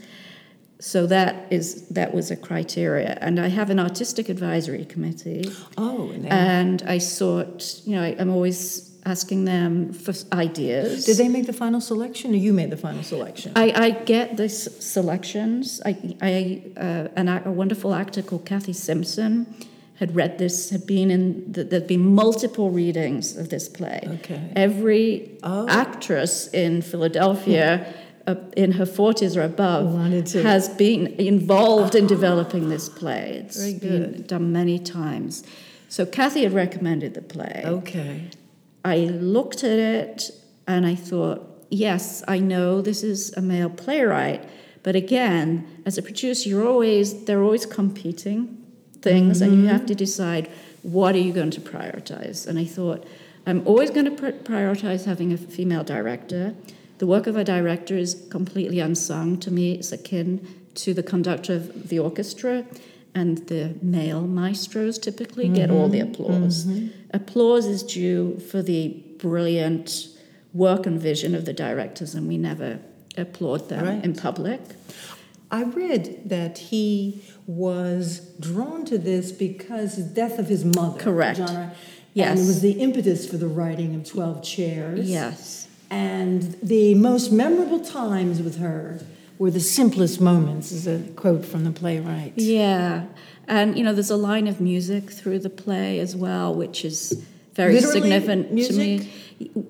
So 0.81 1.07
that 1.07 1.51
is 1.51 1.87
that 1.89 2.13
was 2.13 2.31
a 2.31 2.37
criteria, 2.37 3.17
and 3.19 3.37
I 3.37 3.49
have 3.49 3.69
an 3.69 3.79
artistic 3.79 4.29
advisory 4.29 4.85
committee, 4.85 5.43
Oh, 5.77 6.09
and 6.11 6.25
and 6.27 6.83
I 6.87 6.99
sought, 6.99 7.81
you 7.85 7.95
know, 7.97 8.03
I, 8.03 8.15
I'm 8.17 8.29
always 8.29 8.89
asking 9.05 9.43
them 9.45 9.91
for 9.91 10.13
ideas. 10.31 11.05
did 11.05 11.17
they 11.17 11.27
make 11.27 11.47
the 11.47 11.53
final 11.53 11.81
selection 11.81 12.31
or 12.31 12.37
you 12.37 12.53
made 12.53 12.69
the 12.69 12.77
final 12.77 13.03
selection? 13.03 13.51
I, 13.57 13.71
I 13.87 13.89
get 13.91 14.37
the 14.37 14.47
selections. 14.47 15.81
I, 15.85 16.15
I 16.21 16.61
uh, 16.77 17.07
an, 17.15 17.27
a 17.27 17.51
wonderful 17.51 17.93
actor 17.93 18.21
called 18.21 18.45
Kathy 18.45 18.73
Simpson 18.73 19.53
had 19.99 20.15
read 20.15 20.37
this, 20.37 20.69
had 20.69 20.85
been 20.87 21.11
in, 21.11 21.51
the, 21.51 21.63
there'd 21.63 21.85
been 21.87 22.13
multiple 22.15 22.69
readings 22.71 23.35
of 23.37 23.49
this 23.49 23.67
play. 23.67 23.99
Okay. 24.19 24.41
Every 24.55 25.37
Oh. 25.43 25.67
actress 25.67 26.47
in 26.53 26.81
Philadelphia, 26.81 27.93
uh, 28.25 28.35
in 28.55 28.71
her 28.73 28.85
40s 28.85 29.35
or 29.35 29.41
above, 29.43 29.93
has 30.43 30.69
been 30.69 31.07
involved 31.19 31.95
in 31.95 32.07
developing 32.07 32.69
this 32.69 32.87
play. 32.87 33.41
It's 33.45 33.57
Very 33.57 33.73
been 33.73 34.23
done 34.25 34.51
many 34.53 34.79
times. 34.79 35.43
So 35.89 36.05
Kathy 36.05 36.43
had 36.43 36.53
recommended 36.53 37.13
the 37.13 37.21
play. 37.21 37.63
okay. 37.65 38.21
I 38.85 38.97
looked 39.35 39.63
at 39.65 39.79
it 39.79 40.31
and 40.65 40.85
I 40.85 40.95
thought, 40.95 41.65
yes, 41.69 42.23
I 42.27 42.39
know 42.39 42.81
this 42.81 43.03
is 43.03 43.33
a 43.35 43.41
male 43.41 43.69
playwright, 43.69 44.43
but 44.83 44.95
again, 44.95 45.67
as 45.85 45.97
a 45.97 46.01
producer, 46.01 46.47
you're 46.47 46.65
always 46.65 47.25
they're 47.25 47.43
always 47.43 47.65
competing 47.65 48.55
things, 49.01 49.41
and 49.41 49.53
you 49.61 49.67
have 49.67 49.85
to 49.85 49.93
mm-hmm. 49.93 49.97
decide 49.97 50.49
what 50.83 51.15
are 51.15 51.19
you 51.19 51.33
going 51.33 51.51
to 51.51 51.61
prioritize. 51.61 52.47
And 52.47 52.57
I 52.59 52.65
thought, 52.65 53.05
I'm 53.45 53.65
always 53.67 53.89
going 53.89 54.05
to 54.05 54.11
pr- 54.11 54.51
prioritize 54.51 55.05
having 55.05 55.33
a 55.33 55.37
female 55.37 55.83
director. 55.83 56.55
The 56.99 57.07
work 57.07 57.27
of 57.27 57.35
a 57.35 57.43
director 57.43 57.95
is 57.95 58.27
completely 58.29 58.79
unsung 58.79 59.39
to 59.39 59.51
me. 59.51 59.73
It's 59.73 59.91
akin 59.91 60.45
to 60.75 60.93
the 60.93 61.03
conductor 61.03 61.55
of 61.55 61.89
the 61.89 61.99
orchestra, 61.99 62.65
and 63.15 63.39
the 63.47 63.75
male 63.81 64.21
maestros 64.21 64.99
typically 64.99 65.49
get 65.49 65.71
all 65.71 65.89
the 65.89 65.99
mm-hmm. 65.99 66.11
applause. 66.11 66.65
Mm-hmm. 66.65 66.87
Applause 67.11 67.65
is 67.65 67.83
due 67.83 68.39
for 68.39 68.61
the 68.61 69.03
brilliant 69.17 70.07
work 70.53 70.85
and 70.85 70.99
vision 70.99 71.35
of 71.35 71.45
the 71.45 71.53
directors, 71.53 72.15
and 72.15 72.27
we 72.27 72.37
never 72.37 72.79
applaud 73.17 73.69
them 73.69 73.85
Right. 73.85 74.03
in 74.03 74.13
public. 74.13 74.61
I 75.51 75.63
read 75.63 76.29
that 76.29 76.57
he 76.57 77.23
was 77.47 78.19
drawn 78.39 78.85
to 78.85 78.97
this 78.97 79.31
because 79.31 79.95
the 79.95 80.03
death 80.03 80.37
of 80.37 80.47
his 80.47 80.63
mother. 80.63 80.99
Correct. 80.99 81.37
Genre, 81.37 81.73
Yes. 82.13 82.29
And 82.31 82.39
it 82.39 82.47
was 82.47 82.61
the 82.61 82.71
impetus 82.71 83.29
for 83.29 83.37
the 83.37 83.47
writing 83.47 83.95
of 83.95 84.03
12 84.03 84.43
Chairs. 84.43 85.09
Yes. 85.09 85.67
And 85.89 86.55
the 86.61 86.95
most 86.95 87.31
memorable 87.31 87.79
times 87.79 88.41
with 88.41 88.57
her 88.57 88.99
were 89.37 89.51
the 89.51 89.59
simplest 89.59 90.19
moments, 90.19 90.71
is 90.71 90.85
a 90.87 90.99
quote 91.15 91.45
from 91.45 91.63
the 91.63 91.71
playwright. 91.71 92.33
Yeah. 92.35 93.05
And, 93.47 93.77
you 93.77 93.83
know, 93.83 93.93
there's 93.93 94.09
a 94.09 94.17
line 94.17 94.47
of 94.47 94.59
music 94.59 95.09
through 95.11 95.39
the 95.39 95.49
play 95.49 95.99
as 95.99 96.15
well, 96.15 96.53
which 96.53 96.83
is 96.83 97.23
very 97.53 97.73
Literally 97.73 98.01
significant 98.01 98.51
music? 98.51 98.73
to 98.75 98.77
me. 98.79 99.11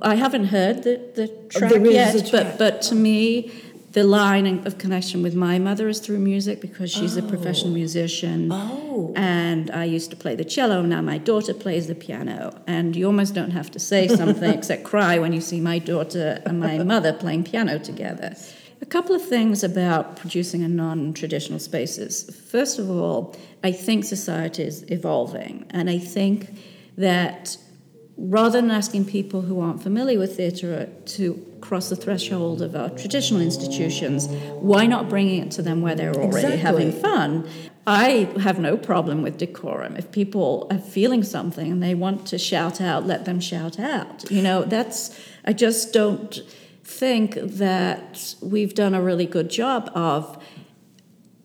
I 0.02 0.16
haven't 0.16 0.46
heard 0.46 0.84
the, 0.84 1.00
the 1.16 1.28
track 1.50 1.72
is 1.74 1.94
yet, 1.94 2.28
track. 2.30 2.58
but 2.58 2.58
but 2.58 2.82
to 2.84 2.96
me, 2.96 3.52
the 3.92 4.04
line 4.04 4.66
of 4.68 4.78
connection 4.78 5.24
with 5.24 5.34
my 5.34 5.58
mother 5.58 5.88
is 5.88 6.00
through 6.00 6.20
music 6.20 6.62
because 6.62 6.92
she's 6.92 7.18
a 7.18 7.24
professional 7.24 7.72
oh. 7.72 7.76
musician. 7.76 8.52
Oh. 8.52 9.14
And 9.16 9.72
I 9.72 9.86
used 9.86 10.12
to 10.12 10.16
play 10.16 10.36
the 10.36 10.46
cello. 10.46 10.84
Now 10.84 11.02
my 11.02 11.18
daughter 11.18 11.54
plays 11.54 11.88
the 11.88 11.96
piano. 11.96 12.62
And 12.68 12.96
you 12.96 13.08
almost 13.08 13.34
don't 13.34 13.52
have 13.52 13.72
to 13.72 13.80
say 13.80 14.08
something 14.08 14.52
except 14.58 14.84
cry 14.84 15.18
when 15.18 15.34
you 15.34 15.42
see 15.42 15.60
my 15.60 15.80
daughter 15.80 16.42
and 16.46 16.60
my 16.60 16.78
mother 16.84 17.14
playing 17.14 17.46
piano 17.46 17.80
together. 17.80 18.36
A 18.82 18.86
couple 18.86 19.16
of 19.16 19.28
things 19.28 19.64
about 19.64 20.16
producing 20.16 20.62
in 20.62 20.76
non 20.76 21.14
traditional 21.14 21.60
spaces. 21.60 22.30
First 22.50 22.80
of 22.80 22.90
all, 22.90 23.36
I 23.64 23.72
think 23.72 24.06
society 24.06 24.64
is 24.64 24.86
evolving. 24.90 25.66
And 25.72 25.90
I 25.90 25.98
think 25.98 26.58
that 26.98 27.58
rather 28.18 28.62
than 28.62 28.72
asking 28.72 29.06
people 29.06 29.42
who 29.42 29.60
aren't 29.60 29.82
familiar 29.82 30.20
with 30.20 30.38
theatre 30.38 30.90
to 31.06 31.46
cross 31.62 31.90
the 31.90 31.96
threshold 31.96 32.62
of 32.62 32.76
our 32.76 32.90
traditional 32.90 33.42
institutions, 33.42 34.28
why 34.60 34.86
not 34.86 35.10
bringing 35.10 35.44
it 35.44 35.52
to 35.52 35.62
them 35.62 35.82
where 35.82 35.96
they're 35.96 36.16
already 36.16 36.58
having 36.58 36.92
fun? 36.92 37.48
I 37.88 38.30
have 38.40 38.60
no 38.60 38.78
problem 38.78 39.24
with 39.24 39.38
decorum. 39.38 39.96
If 39.96 40.12
people 40.12 40.68
are 40.70 40.78
feeling 40.78 41.24
something 41.24 41.72
and 41.72 41.82
they 41.82 41.96
want 41.96 42.28
to 42.28 42.38
shout 42.38 42.80
out, 42.80 43.06
let 43.08 43.26
them 43.26 43.40
shout 43.40 43.80
out. 43.80 44.30
You 44.30 44.42
know, 44.42 44.64
that's, 44.64 45.20
I 45.46 45.54
just 45.54 45.92
don't 45.92 46.40
think 46.84 47.36
that 47.36 48.36
we've 48.42 48.74
done 48.74 48.94
a 48.94 49.02
really 49.02 49.26
good 49.26 49.50
job 49.50 49.92
of 49.96 50.42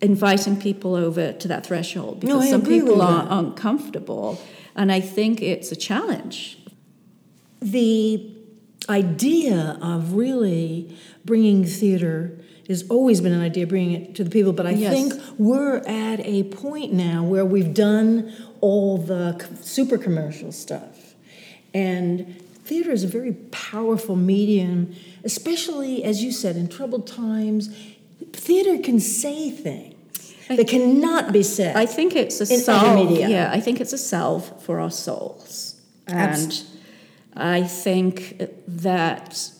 inviting 0.00 0.60
people 0.60 0.94
over 0.94 1.32
to 1.32 1.48
that 1.48 1.64
threshold 1.64 2.20
because 2.20 2.44
No, 2.44 2.50
some 2.50 2.62
people 2.62 3.00
are 3.00 3.26
uncomfortable. 3.30 4.40
And 4.76 4.92
I 4.92 5.00
think 5.00 5.40
it's 5.40 5.72
a 5.72 5.76
challenge. 5.76 6.58
The 7.60 8.33
idea 8.88 9.78
of 9.80 10.14
really 10.14 10.96
bringing 11.24 11.64
theater 11.64 12.38
has 12.68 12.84
always 12.88 13.20
been 13.20 13.32
an 13.32 13.42
idea, 13.42 13.66
bringing 13.66 13.92
it 14.00 14.14
to 14.14 14.24
the 14.24 14.30
people, 14.30 14.52
but 14.52 14.66
I 14.66 14.70
Yes. 14.70 14.92
think 14.92 15.14
we're 15.38 15.78
at 15.86 16.20
a 16.24 16.44
point 16.44 16.92
now 16.94 17.22
where 17.24 17.44
we've 17.44 17.74
done 17.74 18.32
all 18.60 18.96
the 18.96 19.44
super 19.62 19.98
commercial 19.98 20.50
stuff. 20.50 21.14
And 21.74 22.36
theater 22.64 22.90
is 22.92 23.04
a 23.04 23.06
very 23.08 23.32
powerful 23.50 24.16
medium, 24.16 24.94
especially, 25.24 26.02
as 26.04 26.22
you 26.22 26.32
said, 26.32 26.56
in 26.56 26.68
troubled 26.68 27.06
times. 27.06 27.68
Theater 28.32 28.78
can 28.78 28.98
say 29.00 29.50
things 29.50 29.94
that 30.48 30.66
cannot 30.68 31.32
be 31.32 31.42
said. 31.42 31.76
I 31.76 31.84
think 31.86 32.16
it's 32.16 32.40
a 32.40 32.46
salve. 32.46 33.10
Yeah, 33.18 33.50
I 33.52 33.60
think 33.60 33.80
it's 33.80 33.92
a 33.92 33.98
salve 33.98 34.50
for 34.62 34.80
our 34.80 34.90
souls, 34.90 35.74
and 36.06 36.18
Abs- 36.18 36.64
I 37.36 37.62
think 37.62 38.40
that 38.66 39.50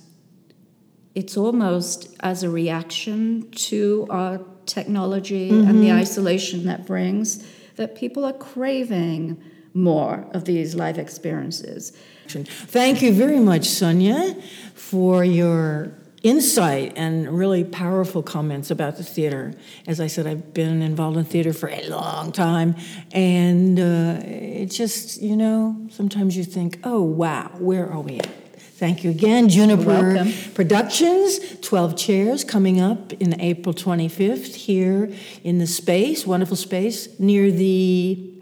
it's 1.15 1.37
almost 1.37 2.15
as 2.21 2.43
a 2.43 2.51
reaction 2.51 3.51
to 3.53 4.07
our 4.11 4.41
technology 4.67 5.51
and 5.51 5.83
the 5.83 5.89
mm-hmm. 5.89 5.99
isolation 5.99 6.65
that 6.65 6.87
brings 6.87 7.47
that 7.77 7.95
people 7.95 8.25
are 8.25 8.33
craving 8.33 9.43
more 9.75 10.27
of 10.33 10.45
these 10.45 10.75
live 10.75 10.99
experiences. 10.99 11.93
Thank 12.29 13.03
you 13.03 13.13
very 13.13 13.41
much, 13.41 13.67
Sonia, 13.67 14.35
for 14.75 15.25
your 15.25 15.93
insight 16.25 16.95
and 16.97 17.39
really 17.39 17.63
powerful 17.63 18.23
comments 18.23 18.71
about 18.71 18.97
the 18.97 19.05
theater. 19.05 19.55
As 19.87 20.01
I 20.01 20.09
said, 20.09 20.27
I've 20.27 20.55
been 20.55 20.83
involved 20.83 21.19
in 21.19 21.25
theater 21.25 21.53
for 21.53 21.69
a 21.69 21.87
long 21.89 22.33
time, 22.33 22.75
and 23.13 23.79
uh, 23.79 24.21
it 24.25 24.67
just, 24.67 25.21
you 25.21 25.37
know, 25.37 25.87
sometimes 25.91 26.37
you 26.37 26.43
think, 26.43 26.81
oh, 26.83 27.03
wow, 27.03 27.51
where 27.59 27.89
are 27.89 28.01
we 28.01 28.19
at? 28.19 28.27
Thank 28.57 29.05
you 29.05 29.11
again, 29.11 29.49
Juniper. 29.49 30.27
Productions, 30.55 31.61
12 31.61 31.97
Chairs, 31.97 32.43
coming 32.43 32.81
up 32.81 33.13
in 33.15 33.41
April 33.41 33.75
25th 33.75 34.55
here 34.55 35.13
in 35.45 35.59
the 35.59 35.67
space, 35.67 36.27
wonderful 36.27 36.57
space, 36.57 37.09
near 37.21 37.53
the 37.53 38.33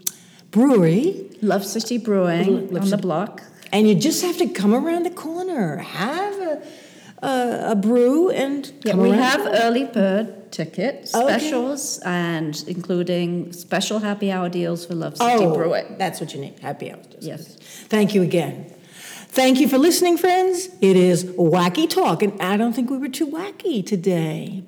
brewery. 0.51 1.29
Love 1.41 1.65
City 1.65 1.97
Brewing 1.97 2.75
on 2.75 2.89
the 2.89 2.97
block. 2.97 3.43
And 3.73 3.87
you 3.87 3.95
just 3.95 4.23
have 4.23 4.37
to 4.37 4.47
come 4.47 4.73
around 4.73 5.03
the 5.03 5.09
corner, 5.11 5.77
have 5.77 6.32
a, 7.23 7.71
a, 7.71 7.75
brew, 7.75 8.29
and 8.29 8.71
Yeah, 8.83 8.95
we 8.95 9.09
around 9.09 9.19
have 9.19 9.41
early 9.63 9.85
bird 9.85 10.51
ticket 10.51 11.09
oh, 11.13 11.23
Okay. 11.25 11.39
specials 11.39 11.99
and 12.05 12.63
including 12.67 13.53
special 13.53 13.99
happy 13.99 14.31
hour 14.31 14.49
deals 14.49 14.85
for 14.85 14.93
Love 14.95 15.17
City 15.17 15.43
Oh, 15.45 15.53
Brewing. 15.55 15.97
that's 15.97 16.19
what 16.21 16.33
you 16.33 16.41
need. 16.41 16.59
Happy 16.59 16.91
hour 16.91 17.01
Deals. 17.09 17.25
Yes. 17.25 17.55
Thank 17.89 18.13
you 18.13 18.21
again. 18.21 18.71
Thank 19.29 19.59
you 19.59 19.67
for 19.67 19.79
listening, 19.79 20.17
friends. 20.17 20.67
It 20.79 20.95
is 20.95 21.25
Wacky 21.25 21.89
Talk, 21.89 22.21
and 22.21 22.39
I 22.39 22.55
don't 22.55 22.73
think 22.73 22.91
we 22.91 22.97
were 22.99 23.09
too 23.09 23.25
wacky 23.27 23.83
today. 23.83 24.63